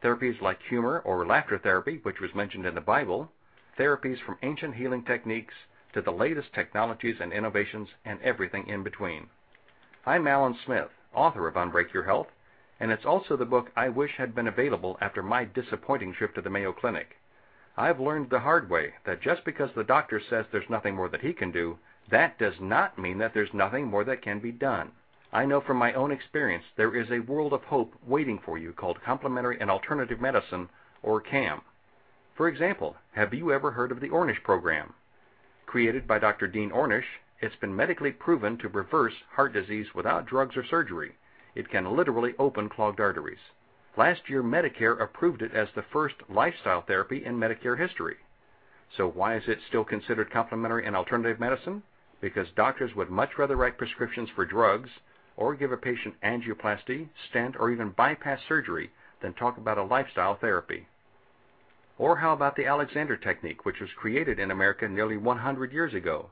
[0.00, 3.32] therapies like humor or laughter therapy, which was mentioned in the Bible,
[3.76, 5.54] therapies from ancient healing techniques
[5.92, 9.26] to the latest technologies and innovations, and everything in between.
[10.06, 12.28] I'm Alan Smith, author of Unbreak Your Health,
[12.78, 16.42] and it's also the book I wish had been available after my disappointing trip to
[16.42, 17.16] the Mayo Clinic.
[17.76, 21.22] I've learned the hard way that just because the doctor says there's nothing more that
[21.22, 24.92] he can do, that does not mean that there's nothing more that can be done.
[25.30, 28.72] I know from my own experience there is a world of hope waiting for you
[28.72, 30.70] called complementary and alternative medicine,
[31.02, 31.60] or CAM.
[32.34, 34.94] For example, have you ever heard of the Ornish program?
[35.66, 36.46] Created by Dr.
[36.46, 41.12] Dean Ornish, it's been medically proven to reverse heart disease without drugs or surgery.
[41.54, 43.52] It can literally open clogged arteries.
[43.98, 48.16] Last year, Medicare approved it as the first lifestyle therapy in Medicare history.
[48.96, 51.82] So why is it still considered complementary and alternative medicine?
[52.22, 54.88] Because doctors would much rather write prescriptions for drugs
[55.38, 58.90] or give a patient angioplasty, stent, or even bypass surgery
[59.22, 60.86] than talk about a lifestyle therapy.
[61.96, 66.30] Or how about the Alexander Technique, which was created in America nearly 100 years ago?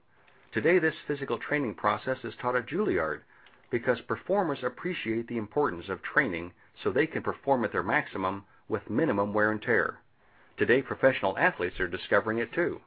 [0.53, 3.21] Today, this physical training process is taught at Juilliard
[3.71, 8.91] because performers appreciate the importance of training so they can perform at their maximum with
[8.91, 10.01] minimum wear and tear.
[10.57, 12.81] Today, professional athletes are discovering it too.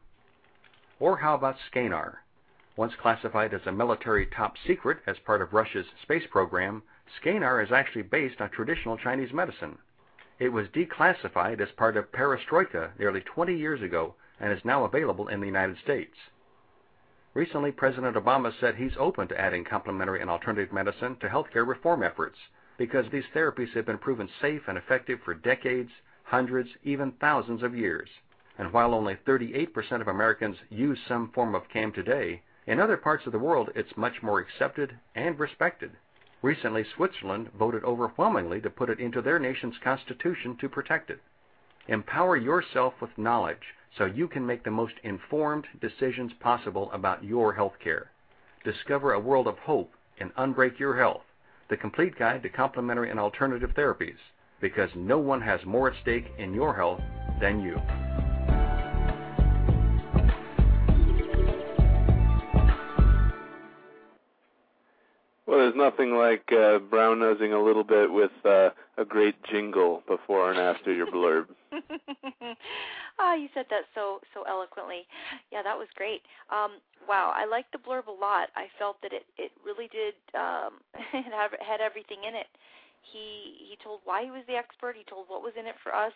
[1.00, 2.18] Or how about SCENAR?
[2.80, 6.82] Once classified as a military top secret as part of Russia's space program,
[7.22, 9.78] SCENAR is actually based on traditional Chinese medicine.
[10.40, 15.28] It was declassified as part of perestroika nearly 20 years ago and is now available
[15.28, 16.16] in the United States.
[17.34, 22.02] Recently, President Obama said he's open to adding complementary and alternative medicine to healthcare reform
[22.02, 22.38] efforts
[22.78, 25.92] because these therapies have been proven safe and effective for decades,
[26.24, 28.08] hundreds, even thousands of years.
[28.58, 33.26] And while only 38% of Americans use some form of CAM today, in other parts
[33.26, 35.90] of the world, it's much more accepted and respected.
[36.44, 41.20] Recently, Switzerland voted overwhelmingly to put it into their nation's constitution to protect it.
[41.88, 47.54] Empower yourself with knowledge so you can make the most informed decisions possible about your
[47.54, 48.12] health care.
[48.64, 51.24] Discover a world of hope and Unbreak Your Health,
[51.72, 54.20] the complete guide to complementary and alternative therapies,
[54.62, 57.02] because no one has more at stake in your health
[57.42, 57.82] than you.
[65.70, 70.50] There's nothing like uh, brown nosing a little bit with uh, a great jingle before
[70.52, 71.46] and after your blurb.
[73.20, 75.06] oh, you said that so so eloquently.
[75.52, 76.22] Yeah, that was great.
[76.50, 78.50] Um, wow, I liked the blurb a lot.
[78.56, 80.82] I felt that it it really did um,
[81.14, 82.48] it had, had everything in it.
[83.02, 84.96] He he told why he was the expert.
[84.98, 86.14] He told what was in it for us.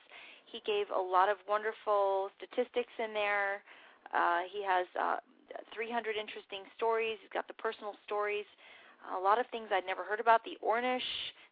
[0.50, 3.62] He gave a lot of wonderful statistics in there.
[4.14, 5.18] Uh, he has uh,
[5.74, 7.18] 300 interesting stories.
[7.22, 8.46] He's got the personal stories
[9.12, 10.44] a lot of things I'd never heard about.
[10.44, 11.06] The Ornish,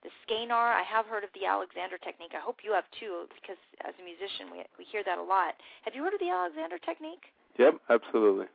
[0.03, 0.71] the SCENAR.
[0.71, 2.31] I have heard of the Alexander technique.
[2.31, 5.55] I hope you have too, because as a musician, we we hear that a lot.
[5.83, 7.31] Have you heard of the Alexander technique?
[7.59, 8.47] Yep, absolutely.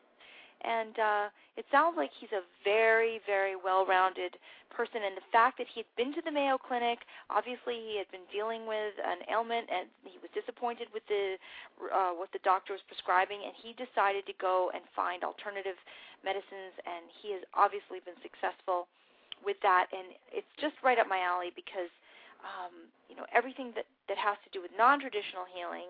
[0.62, 1.26] And uh,
[1.56, 4.36] it sounds like he's a very, very well-rounded
[4.72, 5.04] person.
[5.04, 8.24] And the fact that he had been to the Mayo Clinic, obviously he had been
[8.28, 11.40] dealing with an ailment, and he was disappointed with the
[11.92, 15.80] uh, what the doctor was prescribing, and he decided to go and find alternative
[16.24, 18.88] medicines, and he has obviously been successful
[19.44, 19.88] with that.
[19.92, 21.92] And it's just right up my alley because
[22.44, 25.88] um, you know everything that that has to do with non-traditional healing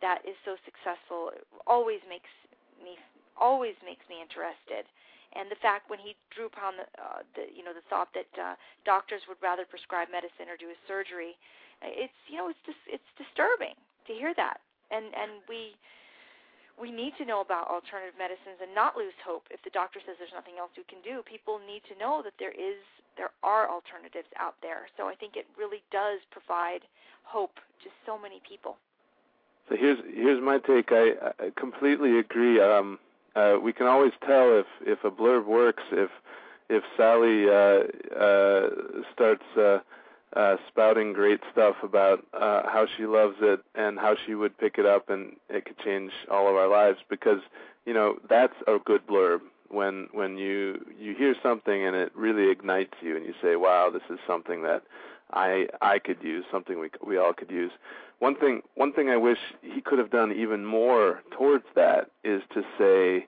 [0.00, 1.30] that is so successful
[1.66, 2.30] always makes
[2.80, 2.96] me
[3.40, 4.84] always makes me interested
[5.34, 8.30] and the fact when he drew upon the, uh, the you know the thought that
[8.34, 11.38] uh, doctors would rather prescribe medicine or do a surgery,
[11.82, 14.58] it's you know it's just it's disturbing to hear that,
[14.90, 15.78] and and we
[16.74, 19.46] we need to know about alternative medicines and not lose hope.
[19.54, 22.34] If the doctor says there's nothing else we can do, people need to know that
[22.42, 22.82] there is
[23.14, 24.90] there are alternatives out there.
[24.98, 26.82] So I think it really does provide
[27.22, 28.82] hope to so many people.
[29.70, 30.90] So here's here's my take.
[30.90, 32.58] I, I completely agree.
[32.58, 32.98] Um,
[33.36, 36.10] uh, we can always tell if if a blurb works if
[36.68, 38.70] if Sally uh, uh,
[39.12, 39.80] starts uh,
[40.34, 44.78] uh, spouting great stuff about uh, how she loves it and how she would pick
[44.78, 47.40] it up and it could change all of our lives because
[47.84, 52.50] you know that's a good blurb when when you you hear something and it really
[52.50, 54.82] ignites you and you say wow this is something that
[55.32, 57.72] I I could use something we we all could use.
[58.18, 62.42] One thing one thing I wish he could have done even more towards that is
[62.54, 63.26] to say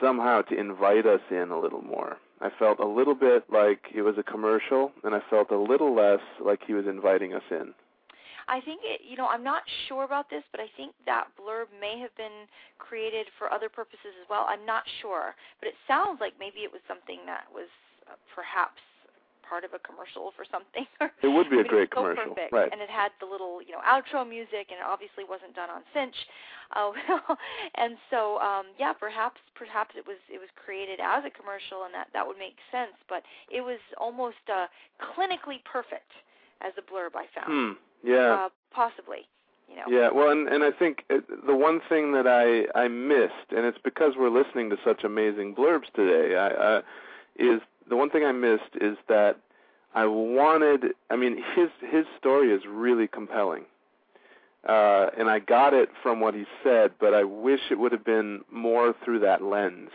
[0.00, 2.16] somehow to invite us in a little more.
[2.40, 5.94] I felt a little bit like it was a commercial, and I felt a little
[5.94, 7.74] less like he was inviting us in.
[8.48, 11.70] I think it, you know, I'm not sure about this, but I think that blurb
[11.80, 14.46] may have been created for other purposes as well.
[14.48, 17.70] I'm not sure, but it sounds like maybe it was something that was
[18.10, 18.82] uh, perhaps
[19.50, 20.86] part of a commercial for something.
[21.26, 22.54] it would be I mean, a great so commercial, perfect.
[22.54, 22.70] right?
[22.70, 25.82] And it had the little, you know, outro music, and it obviously wasn't done on
[25.90, 26.14] Cinch.
[26.70, 26.94] Uh,
[27.74, 31.92] and so, um, yeah, perhaps perhaps it was it was created as a commercial, and
[31.92, 32.94] that that would make sense.
[33.08, 34.70] But it was almost uh,
[35.02, 36.14] clinically perfect
[36.62, 37.18] as a blurb.
[37.18, 37.50] I found.
[37.50, 37.72] Hmm.
[38.06, 38.46] Yeah.
[38.46, 39.26] Uh, possibly.
[39.68, 39.82] You know.
[39.90, 43.66] Yeah, well, and and I think it, the one thing that I I missed, and
[43.66, 46.82] it's because we're listening to such amazing blurbs today, I, uh,
[47.34, 47.60] is
[47.90, 49.36] the one thing I missed is that
[49.94, 50.94] I wanted.
[51.10, 53.64] I mean, his his story is really compelling,
[54.66, 56.92] uh, and I got it from what he said.
[56.98, 59.90] But I wish it would have been more through that lens.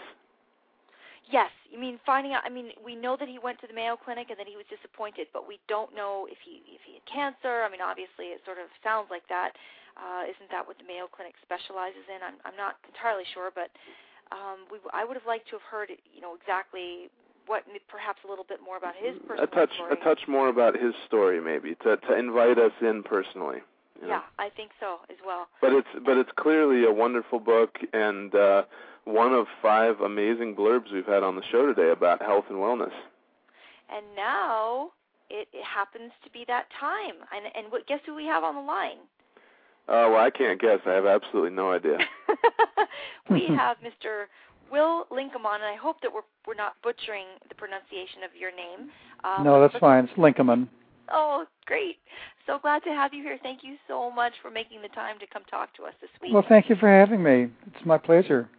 [1.32, 2.44] Yes, you mean finding out.
[2.46, 4.68] I mean, we know that he went to the Mayo Clinic and that he was
[4.70, 7.64] disappointed, but we don't know if he if he had cancer.
[7.66, 9.58] I mean, obviously, it sort of sounds like that.
[9.96, 12.20] Uh, isn't that what the Mayo Clinic specializes in?
[12.22, 13.72] I'm I'm not entirely sure, but
[14.36, 17.10] um, we I would have liked to have heard, you know, exactly
[17.48, 19.92] what perhaps a little bit more about his personal a touch story.
[19.92, 23.60] a touch more about his story maybe to to invite us in personally
[24.02, 24.16] you know?
[24.16, 25.48] yeah i think so as well.
[25.62, 28.64] But it's but it's clearly a wonderful book and uh
[29.06, 32.94] one of five amazing blurbs we've had on the show today about health and wellness.
[33.96, 34.92] And now
[35.30, 37.14] it, it happens to be that time.
[37.34, 38.98] And and what guess who we have on the line?
[39.88, 40.80] Uh well i can't guess.
[40.86, 42.00] I have absolutely no idea.
[43.30, 44.26] We have mr
[44.72, 48.90] Will Linkemann, and I hope that we're we're not butchering the pronunciation of your name.
[49.24, 50.06] Um, no, that's fine.
[50.06, 50.68] It's Linkemann.
[51.12, 51.98] Oh, great!
[52.48, 53.38] So glad to have you here.
[53.42, 56.34] Thank you so much for making the time to come talk to us this week.
[56.34, 57.48] Well, thank you for having me.
[57.68, 58.50] It's my pleasure.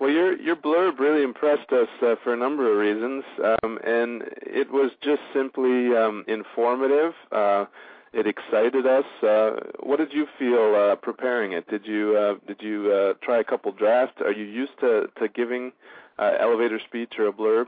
[0.00, 4.22] Well, your your blurb really impressed us uh, for a number of reasons, um, and
[4.42, 7.14] it was just simply um, informative.
[7.32, 7.66] Uh,
[8.14, 9.04] it excited us.
[9.22, 9.50] Uh,
[9.80, 11.68] what did you feel uh, preparing it?
[11.68, 14.20] Did you uh, did you uh, try a couple drafts?
[14.20, 15.72] Are you used to to giving
[16.18, 17.66] uh, elevator speech or a blurb?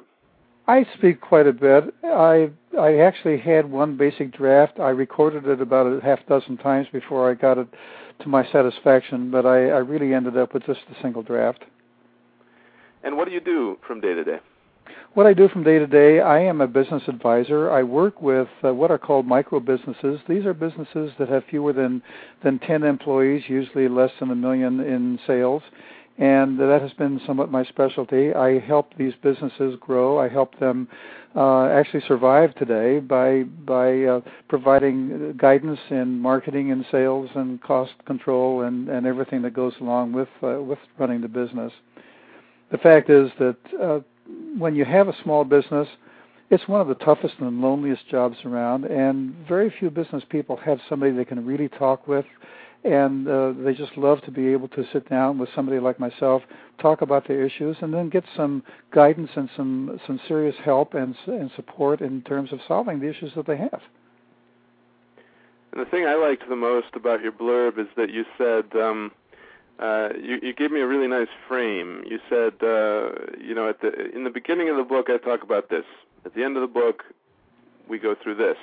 [0.69, 1.93] I speak quite a bit.
[2.05, 4.79] I I actually had one basic draft.
[4.79, 7.69] I recorded it about a half dozen times before I got it
[8.21, 11.65] to my satisfaction, but I, I really ended up with just a single draft.
[13.03, 14.39] And what do you do from day to day?
[15.15, 17.71] What I do from day to day, I am a business advisor.
[17.71, 20.21] I work with uh, what are called micro businesses.
[20.29, 22.03] These are businesses that have fewer than
[22.45, 25.63] than 10 employees, usually less than a million in sales,
[26.19, 28.35] and that has been somewhat my specialty.
[28.35, 30.19] I help these businesses grow.
[30.19, 30.87] I help them
[31.35, 37.93] uh, actually survive today by by uh, providing guidance in marketing and sales and cost
[38.07, 41.73] control and and everything that goes along with uh, with running the business.
[42.71, 44.01] The fact is that uh,
[44.59, 45.89] when you have a small business,
[46.51, 50.79] it's one of the toughest and loneliest jobs around, and very few business people have
[50.89, 52.25] somebody they can really talk with,
[52.85, 56.43] and uh, they just love to be able to sit down with somebody like myself,
[56.81, 58.63] talk about their issues, and then get some
[58.93, 63.33] guidance and some some serious help and and support in terms of solving the issues
[63.35, 63.81] that they have.
[65.73, 68.65] And the thing I liked the most about your blurb is that you said.
[68.81, 69.11] Um,
[69.79, 72.03] uh, you, you gave me a really nice frame.
[72.07, 75.43] You said, uh, you know, at the in the beginning of the book, I talk
[75.43, 75.85] about this.
[76.25, 77.05] At the end of the book,
[77.89, 78.57] we go through this,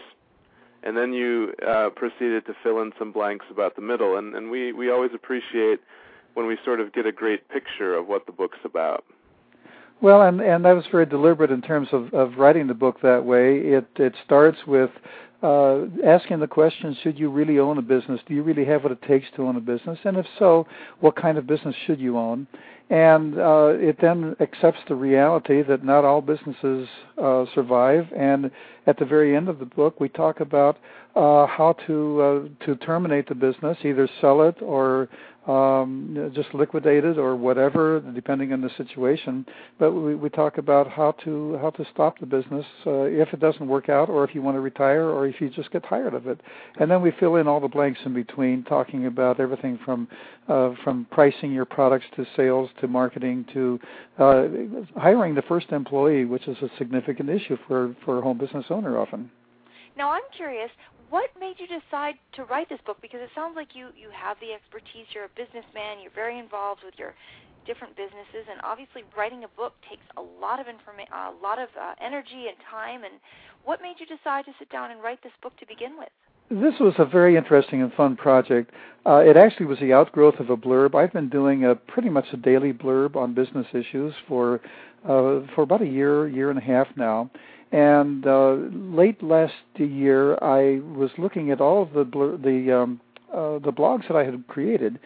[0.82, 4.18] and then you uh, proceeded to fill in some blanks about the middle.
[4.18, 5.80] And, and we we always appreciate
[6.34, 9.04] when we sort of get a great picture of what the book's about.
[10.02, 13.24] Well, and and I was very deliberate in terms of of writing the book that
[13.24, 13.60] way.
[13.60, 14.90] It it starts with
[15.44, 18.22] uh, asking the question, should you really own a business?
[18.28, 20.00] Do you really have what it takes to own a business?
[20.06, 20.66] And if so,
[21.02, 22.48] what kind of business should you own?
[22.90, 26.88] And uh, it then accepts the reality that not all businesses
[27.22, 28.08] uh, survive.
[28.18, 28.52] And
[28.88, 30.78] at the very end of the book, we talk about
[31.16, 35.10] uh, how to uh, to terminate the business, either sell it or
[35.48, 39.46] um, just liquidated or whatever, depending on the situation.
[39.78, 43.40] But we, we talk about how to how to stop the business uh, if it
[43.40, 46.14] doesn't work out, or if you want to retire, or if you just get tired
[46.14, 46.40] of it.
[46.80, 50.08] And then we fill in all the blanks in between, talking about everything from
[50.48, 53.80] uh, from pricing your products to sales to marketing to
[54.20, 54.48] uh,
[54.98, 58.98] hiring the first employee, which is a significant issue for for a home business owner
[58.98, 59.30] often.
[59.96, 60.72] Now I'm curious,
[61.14, 62.98] what made you decide to write this book?
[63.00, 65.06] Because it sounds like you you have the expertise.
[65.14, 66.02] You're a businessman.
[66.02, 67.14] You're very involved with your
[67.70, 71.70] different businesses, and obviously writing a book takes a lot of information, a lot of
[71.78, 73.06] uh, energy and time.
[73.06, 73.22] And
[73.64, 76.10] what made you decide to sit down and write this book to begin with?
[76.50, 78.74] This was a very interesting and fun project.
[79.06, 80.96] Uh, it actually was the outgrowth of a blurb.
[80.96, 84.62] I've been doing a pretty much a daily blurb on business issues for
[85.06, 87.30] uh, for about a year, year and a half now.
[87.74, 92.04] And uh, late last year, I was looking at all of the
[92.38, 93.02] the um,
[93.34, 95.00] uh, the blogs that I had created,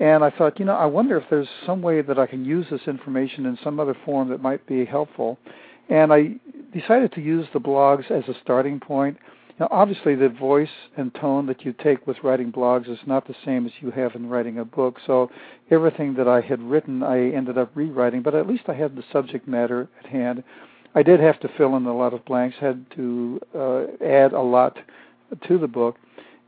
[0.00, 2.66] and I thought, you know, I wonder if there's some way that I can use
[2.72, 5.38] this information in some other form that might be helpful.
[5.88, 6.34] And I
[6.76, 9.16] decided to use the blogs as a starting point.
[9.60, 13.34] Now, obviously, the voice and tone that you take with writing blogs is not the
[13.44, 14.96] same as you have in writing a book.
[15.06, 15.30] So,
[15.70, 19.04] everything that I had written, I ended up rewriting, but at least I had the
[19.12, 20.42] subject matter at hand.
[20.94, 24.40] I did have to fill in a lot of blanks, had to uh, add a
[24.40, 24.78] lot
[25.46, 25.96] to the book,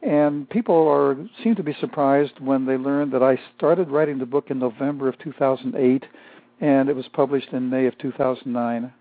[0.03, 4.26] and people are seem to be surprised when they learn that I started writing the
[4.26, 6.05] book in November of 2008,
[6.61, 8.93] and it was published in May of 2009.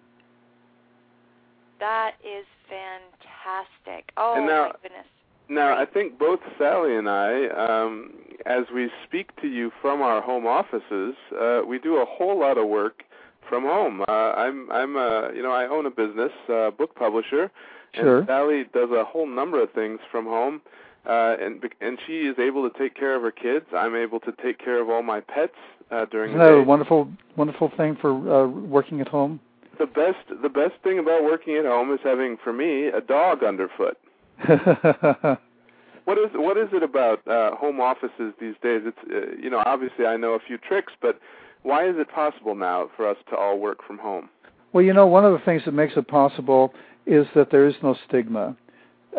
[1.79, 4.11] That is fantastic.
[4.17, 5.05] Oh now, my goodness.
[5.47, 8.13] Now, I think both Sally and I, um,
[8.45, 12.57] as we speak to you from our home offices, uh, we do a whole lot
[12.57, 13.03] of work
[13.47, 14.01] from home.
[14.07, 17.51] Uh, I'm I'm a you know I own a business, uh, book publisher,
[17.93, 18.19] sure.
[18.19, 20.61] and Sally does a whole number of things from home.
[21.05, 23.65] Uh, and and she is able to take care of her kids.
[23.75, 25.53] I'm able to take care of all my pets
[25.91, 26.59] uh, during Isn't the that day.
[26.59, 29.39] a wonderful wonderful thing for uh, working at home?
[29.79, 33.43] The best the best thing about working at home is having for me a dog
[33.43, 33.97] underfoot.
[34.47, 38.81] what is what is it about uh, home offices these days?
[38.85, 41.19] It's uh, you know obviously I know a few tricks, but
[41.63, 44.29] why is it possible now for us to all work from home?
[44.73, 46.73] Well, you know, one of the things that makes it possible
[47.05, 48.55] is that there is no stigma.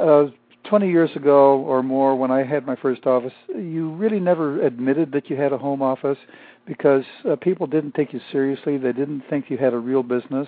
[0.01, 0.27] Uh,
[0.65, 5.11] 20 years ago or more, when I had my first office, you really never admitted
[5.13, 6.19] that you had a home office
[6.67, 8.77] because uh, people didn't take you seriously.
[8.77, 10.47] They didn't think you had a real business.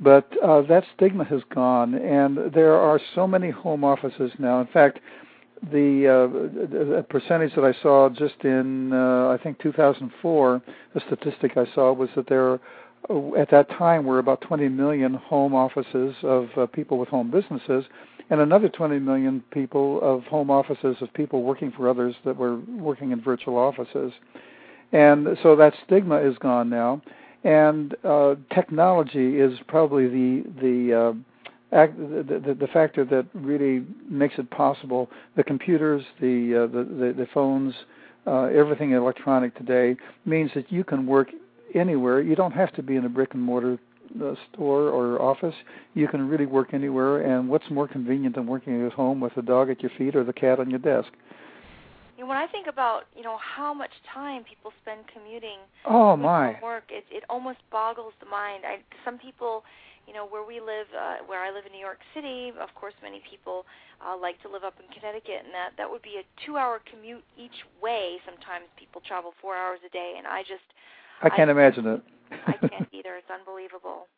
[0.00, 4.60] But uh, that stigma has gone, and there are so many home offices now.
[4.60, 5.00] In fact,
[5.62, 10.62] the, uh, percentage that I saw just in uh, I think 2004,
[10.94, 12.58] the statistic I saw was that there
[13.38, 17.84] at that time were about 20 million home offices of uh, people with home businesses,
[18.30, 22.58] and another 20 million people of home offices of people working for others that were
[22.60, 24.12] working in virtual offices.
[24.92, 27.00] And so that stigma is gone now,
[27.44, 31.29] and uh, technology is probably the the uh,
[31.72, 35.08] act, the, the, the factor that really makes it possible.
[35.36, 37.74] The computers, the uh, the, the, the phones,
[38.26, 41.28] uh, everything electronic today means that you can work
[41.74, 42.20] anywhere.
[42.20, 43.78] You don't have to be in a brick and mortar
[44.22, 45.54] uh, store or office.
[45.94, 47.22] You can really work anywhere.
[47.22, 50.24] And what's more convenient than working at home with a dog at your feet or
[50.24, 51.08] the cat on your desk?
[52.18, 56.58] When I think about you know how much time people spend commuting oh to my
[56.62, 58.64] work, it it almost boggles the mind.
[58.66, 59.64] I, some people
[60.10, 62.94] you know, where we live, uh, where I live in New York City, of course,
[63.00, 63.64] many people
[64.02, 67.22] uh, like to live up in Connecticut, and that that would be a two-hour commute
[67.38, 68.18] each way.
[68.26, 70.66] Sometimes people travel four hours a day, and I just
[71.22, 72.02] I can't I, imagine it.
[72.44, 73.14] I can't either.
[73.22, 74.10] It's unbelievable.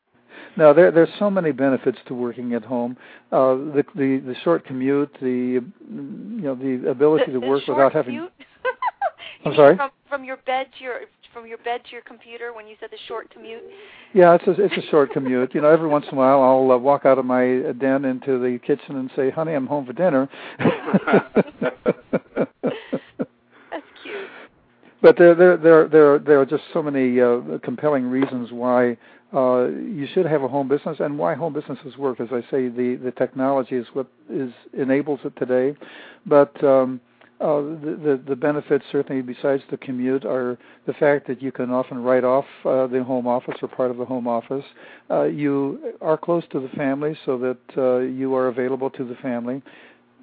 [0.57, 2.97] No, there there's so many benefits to working at home.
[3.30, 7.93] Uh, the the the short commute, the you know the ability the, to work without
[7.93, 8.14] having.
[8.14, 8.32] Commute?
[9.45, 9.76] I'm sorry.
[9.76, 11.01] From, from your bed to your
[11.32, 13.62] from your bed to your computer when you said the short commute?
[14.12, 15.55] Yeah, it's a it's a short commute.
[15.55, 18.38] You know, every once in a while I'll uh, walk out of my den into
[18.38, 20.28] the kitchen and say, "Honey, I'm home for dinner."
[20.59, 21.24] That's
[24.03, 24.28] cute.
[25.01, 28.97] but there there there there there are just so many uh, compelling reasons why
[29.34, 32.20] uh, you should have a home business and why home businesses work.
[32.20, 35.74] As I say, the the technology is what is enables it today,
[36.26, 37.01] but um,
[37.43, 41.70] uh, the, the, the benefits certainly besides the commute are the fact that you can
[41.70, 44.64] often write off uh, the home office or part of the home office.
[45.11, 49.16] Uh, you are close to the family so that uh, you are available to the
[49.16, 49.61] family.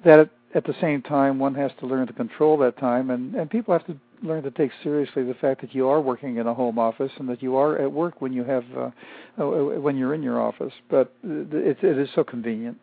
[0.04, 3.50] That at, the same time, one has to learn to control that time, and, and
[3.50, 6.54] people have to learn to take seriously the fact that you are working in a
[6.54, 8.90] home office and that you are at work when you have uh,
[9.38, 9.46] uh
[9.80, 10.72] when you're in your office.
[10.88, 12.78] But it, it is so convenient.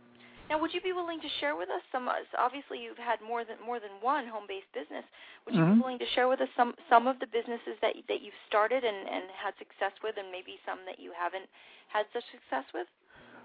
[0.50, 2.08] Now, would you be willing to share with us some?
[2.40, 5.04] Obviously, you've had more than more than one home-based business.
[5.46, 5.76] Would you mm-hmm.
[5.76, 8.84] be willing to share with us some some of the businesses that that you've started
[8.84, 11.52] and and had success with, and maybe some that you haven't
[11.92, 12.88] had such success with?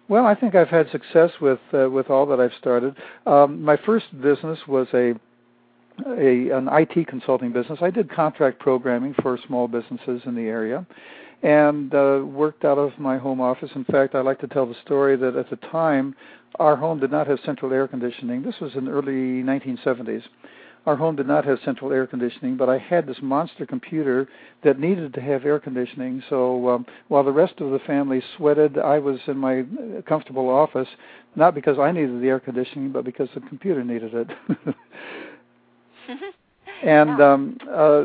[0.09, 2.97] Well, I think I've had success with uh, with all that I've started.
[3.27, 5.15] Um, my first business was a
[6.07, 7.79] a an IT consulting business.
[7.83, 10.87] I did contract programming for small businesses in the area,
[11.43, 13.71] and uh, worked out of my home office.
[13.75, 16.15] In fact, I like to tell the story that at the time
[16.59, 18.43] our home did not have central air conditioning.
[18.43, 20.23] This was in the early 1970s.
[20.85, 24.29] Our home did not have central air conditioning, but I had this monster computer
[24.65, 26.25] that needed to have air conditioning.
[26.29, 29.65] So um, while the rest of the family sweated, I was in my
[30.09, 30.89] comfortable office,
[31.37, 34.29] not because I needed the air conditioning, but because the computer needed it.
[36.85, 38.01] and um, uh,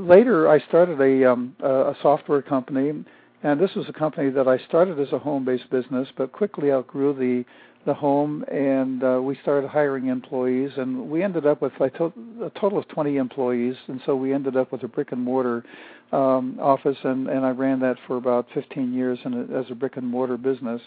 [0.00, 3.04] later, I started a, um, a software company,
[3.42, 7.12] and this was a company that I started as a home-based business, but quickly outgrew
[7.12, 7.44] the
[7.86, 12.12] the home, and uh, we started hiring employees, and we ended up with to-
[12.44, 15.64] a total of 20 employees, and so we ended up with a brick and mortar
[16.12, 19.74] um, office, and, and I ran that for about 15 years in a, as a
[19.74, 20.82] brick and mortar business.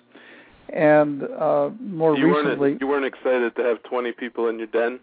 [0.69, 4.67] And uh, more you recently, weren't, you weren't excited to have 20 people in your
[4.67, 4.99] den.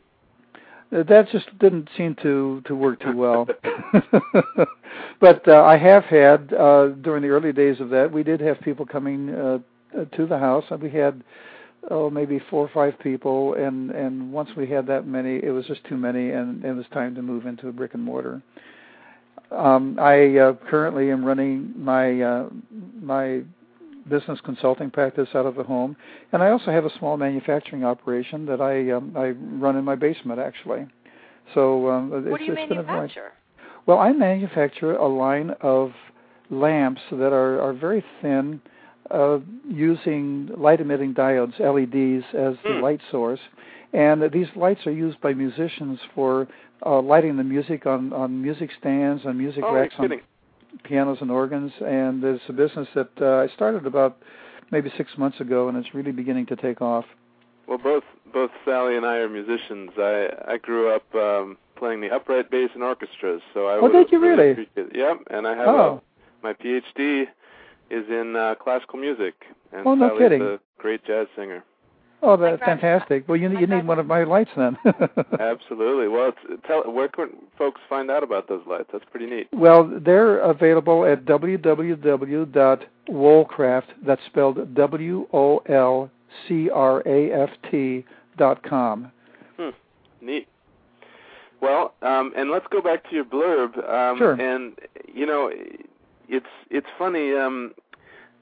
[0.92, 3.46] Uh, that just didn't seem to to work too well.
[5.20, 8.60] but uh, I have had uh, during the early days of that, we did have
[8.60, 9.58] people coming uh,
[10.16, 11.22] to the house, and we had
[11.88, 15.66] oh maybe four or five people and and once we had that many it was
[15.66, 18.42] just too many and it was time to move into a brick and mortar
[19.50, 22.48] um i uh, currently am running my uh,
[23.00, 23.42] my
[24.08, 25.96] business consulting practice out of the home
[26.32, 29.94] and i also have a small manufacturing operation that i um, i run in my
[29.94, 30.86] basement actually
[31.54, 33.32] so um what it's, do you it's manufacture?
[33.86, 35.92] well i manufacture a line of
[36.50, 38.60] lamps that are are very thin
[39.68, 42.82] using light emitting diodes, LEDs, as the mm.
[42.82, 43.40] light source.
[43.92, 46.46] And these lights are used by musicians for
[46.86, 50.10] uh, lighting the music on, on music stands on music oh, racks on
[50.84, 51.72] pianos and organs.
[51.80, 54.18] And it's a business that uh, I started about
[54.70, 57.04] maybe six months ago, and it's really beginning to take off.
[57.66, 59.90] Well, both both Sally and I are musicians.
[59.96, 63.78] I I grew up um, playing the upright bass in orchestras, so I.
[63.80, 64.68] Oh, did you really?
[64.76, 66.02] Yep, and I have oh.
[66.02, 67.26] a, my PhD
[67.90, 69.34] is in uh, classical music,
[69.72, 70.42] and oh, no Sally's kidding.
[70.42, 71.64] a great jazz singer.
[72.22, 73.26] Oh, that's fantastic.
[73.26, 74.76] Well, you you need one of my lights then.
[75.40, 76.08] Absolutely.
[76.08, 76.36] Well, it's,
[76.66, 78.90] tell where can folks find out about those lights?
[78.92, 79.48] That's pretty neat.
[79.52, 83.84] Well, they're available at www.wolcraft.
[84.06, 86.10] That's spelled W O L
[86.46, 88.04] C R A F T
[88.36, 89.10] dot com.
[89.58, 89.70] Hmm.
[90.20, 90.46] Neat.
[91.62, 93.78] Well, um, and let's go back to your blurb.
[93.88, 94.32] Um, sure.
[94.32, 94.74] And
[95.12, 95.50] you know,
[96.30, 97.34] it's it's funny.
[97.34, 97.74] Um,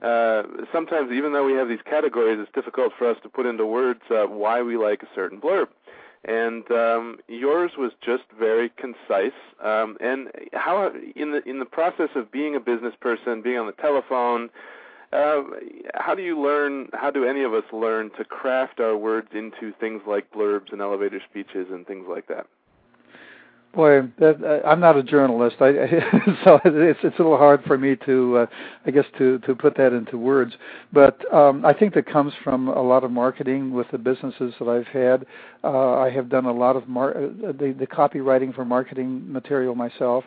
[0.01, 3.67] uh, sometimes, even though we have these categories, it's difficult for us to put into
[3.67, 5.69] words uh, why we like a certain blurb.
[6.25, 9.39] And um, yours was just very concise.
[9.63, 13.67] Um, and how, in the in the process of being a business person, being on
[13.67, 14.51] the telephone,
[15.13, 15.43] uh,
[15.95, 16.91] how do you learn?
[16.93, 20.81] How do any of us learn to craft our words into things like blurbs and
[20.81, 22.47] elevator speeches and things like that?
[23.75, 25.73] Boy, that, I'm not a journalist, I,
[26.45, 28.47] so it's it's a little hard for me to, uh,
[28.87, 30.55] I guess, to to put that into words.
[30.93, 34.69] But um, I think that comes from a lot of marketing with the businesses that
[34.69, 35.27] I've had.
[35.63, 39.75] Uh, I have done a lot of mar- uh, the, the copywriting for marketing material
[39.75, 40.25] myself,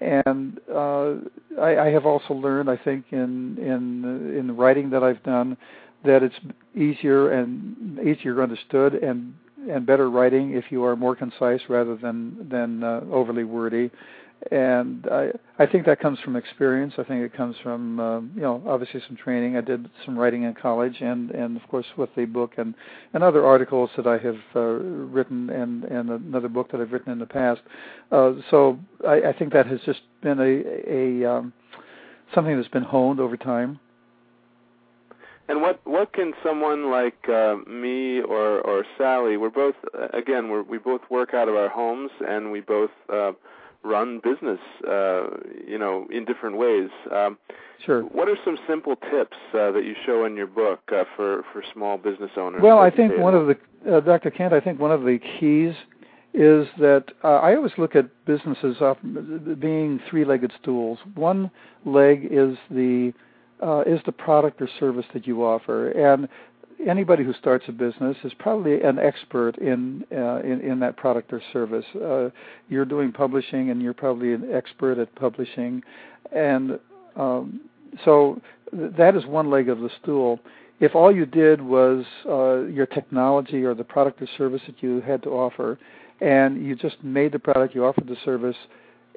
[0.00, 1.16] and uh,
[1.60, 5.58] I, I have also learned, I think, in in in the writing that I've done,
[6.04, 6.36] that it's
[6.74, 9.34] easier and easier understood and
[9.68, 13.90] and better writing if you are more concise rather than than uh, overly wordy.
[14.52, 16.94] And I I think that comes from experience.
[16.96, 19.56] I think it comes from uh, you know obviously some training.
[19.56, 22.74] I did some writing in college, and and of course with the book and
[23.14, 27.12] and other articles that I have uh, written, and and another book that I've written
[27.12, 27.60] in the past.
[28.12, 31.52] Uh, so I, I think that has just been a a um,
[32.32, 33.80] something that's been honed over time.
[35.48, 39.36] And what what can someone like uh, me or or Sally?
[39.36, 39.76] We're both
[40.12, 43.32] again we're, we both work out of our homes and we both uh,
[43.82, 45.28] run business, uh,
[45.66, 46.90] you know, in different ways.
[47.10, 47.38] Um,
[47.84, 48.02] sure.
[48.02, 51.62] What are some simple tips uh, that you show in your book uh, for for
[51.72, 52.60] small business owners?
[52.62, 53.56] Well, I think one of the
[53.90, 54.30] uh, Dr.
[54.30, 55.74] Kent, I think one of the keys
[56.34, 58.76] is that uh, I always look at businesses
[59.58, 60.98] being three-legged stools.
[61.14, 61.50] One
[61.86, 63.12] leg is the
[63.62, 66.28] uh, is the product or service that you offer, and
[66.86, 71.32] anybody who starts a business is probably an expert in uh, in, in that product
[71.32, 71.84] or service.
[71.94, 72.30] Uh,
[72.68, 75.82] you're doing publishing, and you're probably an expert at publishing,
[76.32, 76.78] and
[77.16, 77.60] um,
[78.04, 78.40] so
[78.70, 80.38] th- that is one leg of the stool.
[80.80, 85.00] If all you did was uh, your technology or the product or service that you
[85.00, 85.78] had to offer,
[86.20, 88.56] and you just made the product, you offered the service,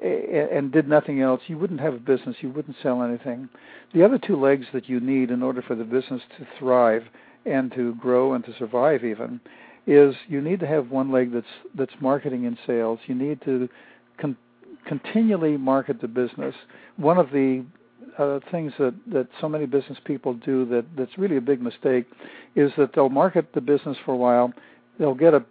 [0.02, 2.36] and did nothing else, you wouldn't have a business.
[2.40, 3.48] You wouldn't sell anything.
[3.94, 7.04] The other two legs that you need in order for the business to thrive
[7.46, 9.40] and to grow and to survive even
[9.86, 11.46] is you need to have one leg that's
[11.76, 13.00] that's marketing and sales.
[13.06, 13.68] You need to
[14.18, 14.36] con-
[14.86, 16.54] continually market the business.
[16.96, 17.64] One of the
[18.18, 22.06] uh, things that that so many business people do that that's really a big mistake
[22.54, 24.52] is that they'll market the business for a while.
[24.98, 25.44] They'll get a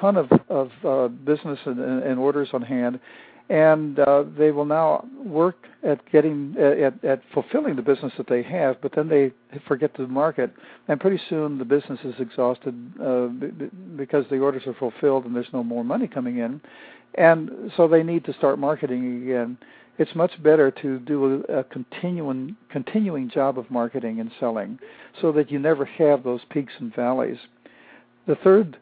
[0.00, 3.00] ton of of uh, business and, and orders on hand,
[3.48, 8.42] and uh, they will now work at getting at, at fulfilling the business that they
[8.42, 9.32] have, but then they
[9.66, 10.52] forget to market,
[10.88, 13.26] and pretty soon the business is exhausted uh,
[13.96, 16.60] because the orders are fulfilled and there's no more money coming in,
[17.16, 19.58] and so they need to start marketing again.
[19.98, 24.78] It's much better to do a, a continuing continuing job of marketing and selling,
[25.20, 27.38] so that you never have those peaks and valleys.
[28.26, 28.76] The third,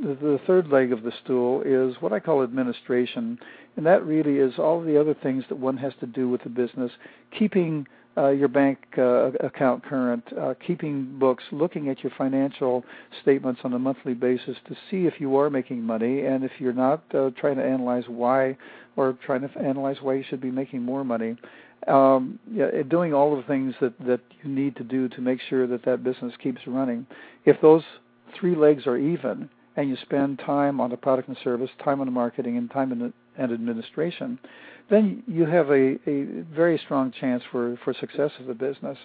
[0.00, 3.38] the third leg of the stool is what I call administration,
[3.76, 6.48] and that really is all the other things that one has to do with the
[6.48, 6.90] business,
[7.38, 12.84] keeping uh, your bank uh, account current, uh, keeping books, looking at your financial
[13.22, 16.72] statements on a monthly basis to see if you are making money, and if you're
[16.72, 18.56] not, uh, trying to analyze why,
[18.96, 21.36] or trying to analyze why you should be making more money.
[21.86, 25.66] Um, yeah, doing all the things that that you need to do to make sure
[25.66, 27.06] that that business keeps running.
[27.44, 27.82] If those
[28.38, 32.06] three legs are even, and you spend time on the product and service, time on
[32.06, 34.38] the marketing, and time in and administration,
[34.90, 38.98] then you have a, a very strong chance for, for success of the business.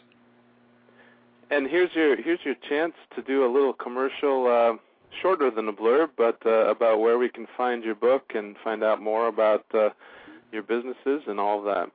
[1.50, 4.78] And here's your here's your chance to do a little commercial, uh,
[5.22, 8.84] shorter than a blurb, but uh, about where we can find your book and find
[8.84, 9.90] out more about uh,
[10.52, 11.90] your businesses and all of that.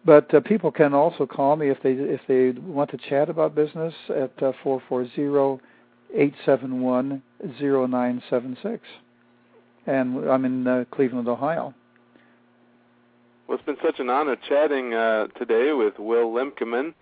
[0.05, 3.55] But uh, people can also call me if they if they want to chat about
[3.55, 5.61] business at uh, four four zero
[6.13, 7.21] eight seven one
[7.59, 8.81] zero nine seven six,
[9.85, 11.73] and I'm in uh, Cleveland, Ohio.
[13.49, 16.93] Well, it's been such an honor chatting uh, today with Will Lemkeman,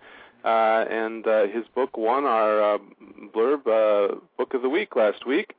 [0.46, 0.48] uh,
[0.90, 2.78] and uh, his book won our uh,
[3.36, 5.52] Blurb uh, Book of the Week last week,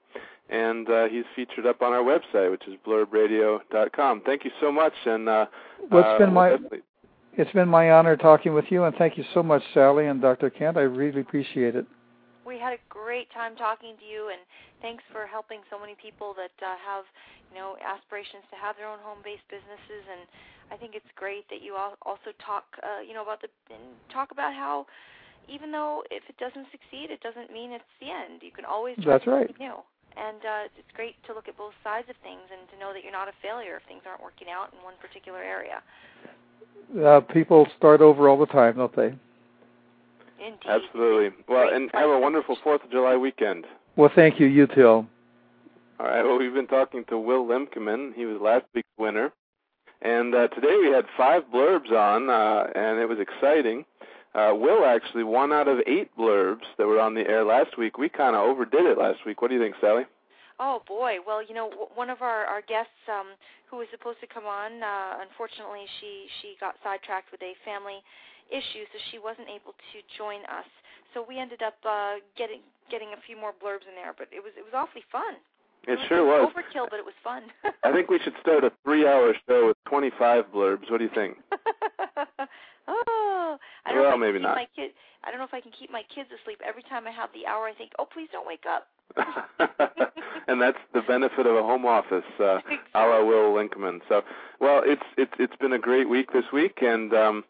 [0.50, 4.24] and uh, he's featured up on our website, which is blurbradio.com.
[4.26, 5.46] Thank you so much, and uh,
[5.92, 6.82] well, it's been uh, my definitely-
[7.38, 10.50] it's been my honor talking with you, and thank you so much, Sally and Dr.
[10.50, 10.76] Kent.
[10.76, 11.86] I really appreciate it.
[12.48, 14.42] We had a great time talking to you, and
[14.82, 17.06] thanks for helping so many people that uh, have,
[17.54, 20.04] you know, aspirations to have their own home-based businesses.
[20.10, 20.26] And
[20.72, 23.82] I think it's great that you all also talk, uh, you know, about the and
[24.14, 24.86] talk about how
[25.48, 28.42] even though if it doesn't succeed, it doesn't mean it's the end.
[28.42, 29.48] You can always try That's right.
[29.48, 29.78] something new.
[30.18, 33.04] And uh, it's great to look at both sides of things and to know that
[33.04, 35.82] you're not a failure if things aren't working out in one particular area.
[36.98, 39.14] Uh, people start over all the time, don't they?
[40.40, 40.68] Indeed.
[40.68, 41.30] Absolutely.
[41.48, 43.66] Well, Great and have a wonderful Fourth of July weekend.
[43.96, 44.48] Well, thank you.
[44.48, 45.06] You too.
[46.00, 46.24] All right.
[46.24, 48.14] Well, we've been talking to Will Lemkeman.
[48.16, 49.32] He was last week's winner,
[50.02, 53.86] and uh, today we had five blurbs on, uh, and it was exciting.
[54.36, 57.97] Uh, Will actually won out of eight blurbs that were on the air last week.
[57.97, 59.41] We kind of overdid it last week.
[59.41, 60.04] What do you think, Sally?
[60.60, 61.18] Oh boy!
[61.26, 63.34] Well, you know, one of our our guests um,
[63.72, 68.04] who was supposed to come on, uh, unfortunately, she she got sidetracked with a family
[68.52, 70.68] issue, so she wasn't able to join us.
[71.14, 72.60] So we ended up uh, getting
[72.91, 75.39] getting a few more blurbs in there, but it was it was awfully fun.
[75.88, 76.52] It sure was.
[76.54, 77.44] overkill, but it was fun.
[77.84, 80.92] I think we should start a three-hour show with 25 blurbs.
[80.92, 81.38] What do you think?
[82.88, 84.56] oh, I don't well, know if I maybe not.
[84.56, 84.92] My kid,
[85.24, 86.62] I don't know if I can keep my kids asleep.
[86.68, 88.88] Every time I have the hour, I think, oh, please don't wake up.
[90.48, 92.60] and that's the benefit of a home office, uh,
[92.94, 94.02] a la Will Linkman.
[94.08, 94.22] So,
[94.60, 97.44] well, it's it's it's been a great week this week, and um,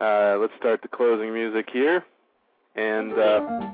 [0.00, 2.04] uh, let's start the closing music here.
[2.74, 3.72] And uh,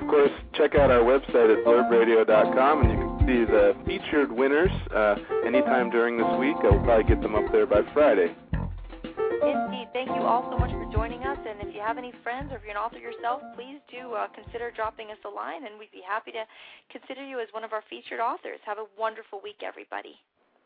[0.00, 4.70] of course, check out our website at blurbradio.com, and you can see the featured winners
[4.94, 6.56] uh, anytime during this week.
[6.62, 8.34] I'll probably get them up there by Friday.
[8.52, 9.88] Indeed.
[9.92, 11.38] Thank you all so much for joining us.
[11.46, 14.28] And if you have any friends or if you're an author yourself, please do uh,
[14.28, 16.44] consider dropping us a line, and we'd be happy to
[16.90, 18.58] consider you as one of our featured authors.
[18.66, 20.14] Have a wonderful week, everybody.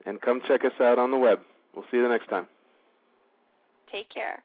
[0.07, 1.41] And come check us out on the web.
[1.75, 2.47] We'll see you the next time.
[3.91, 4.43] Take care.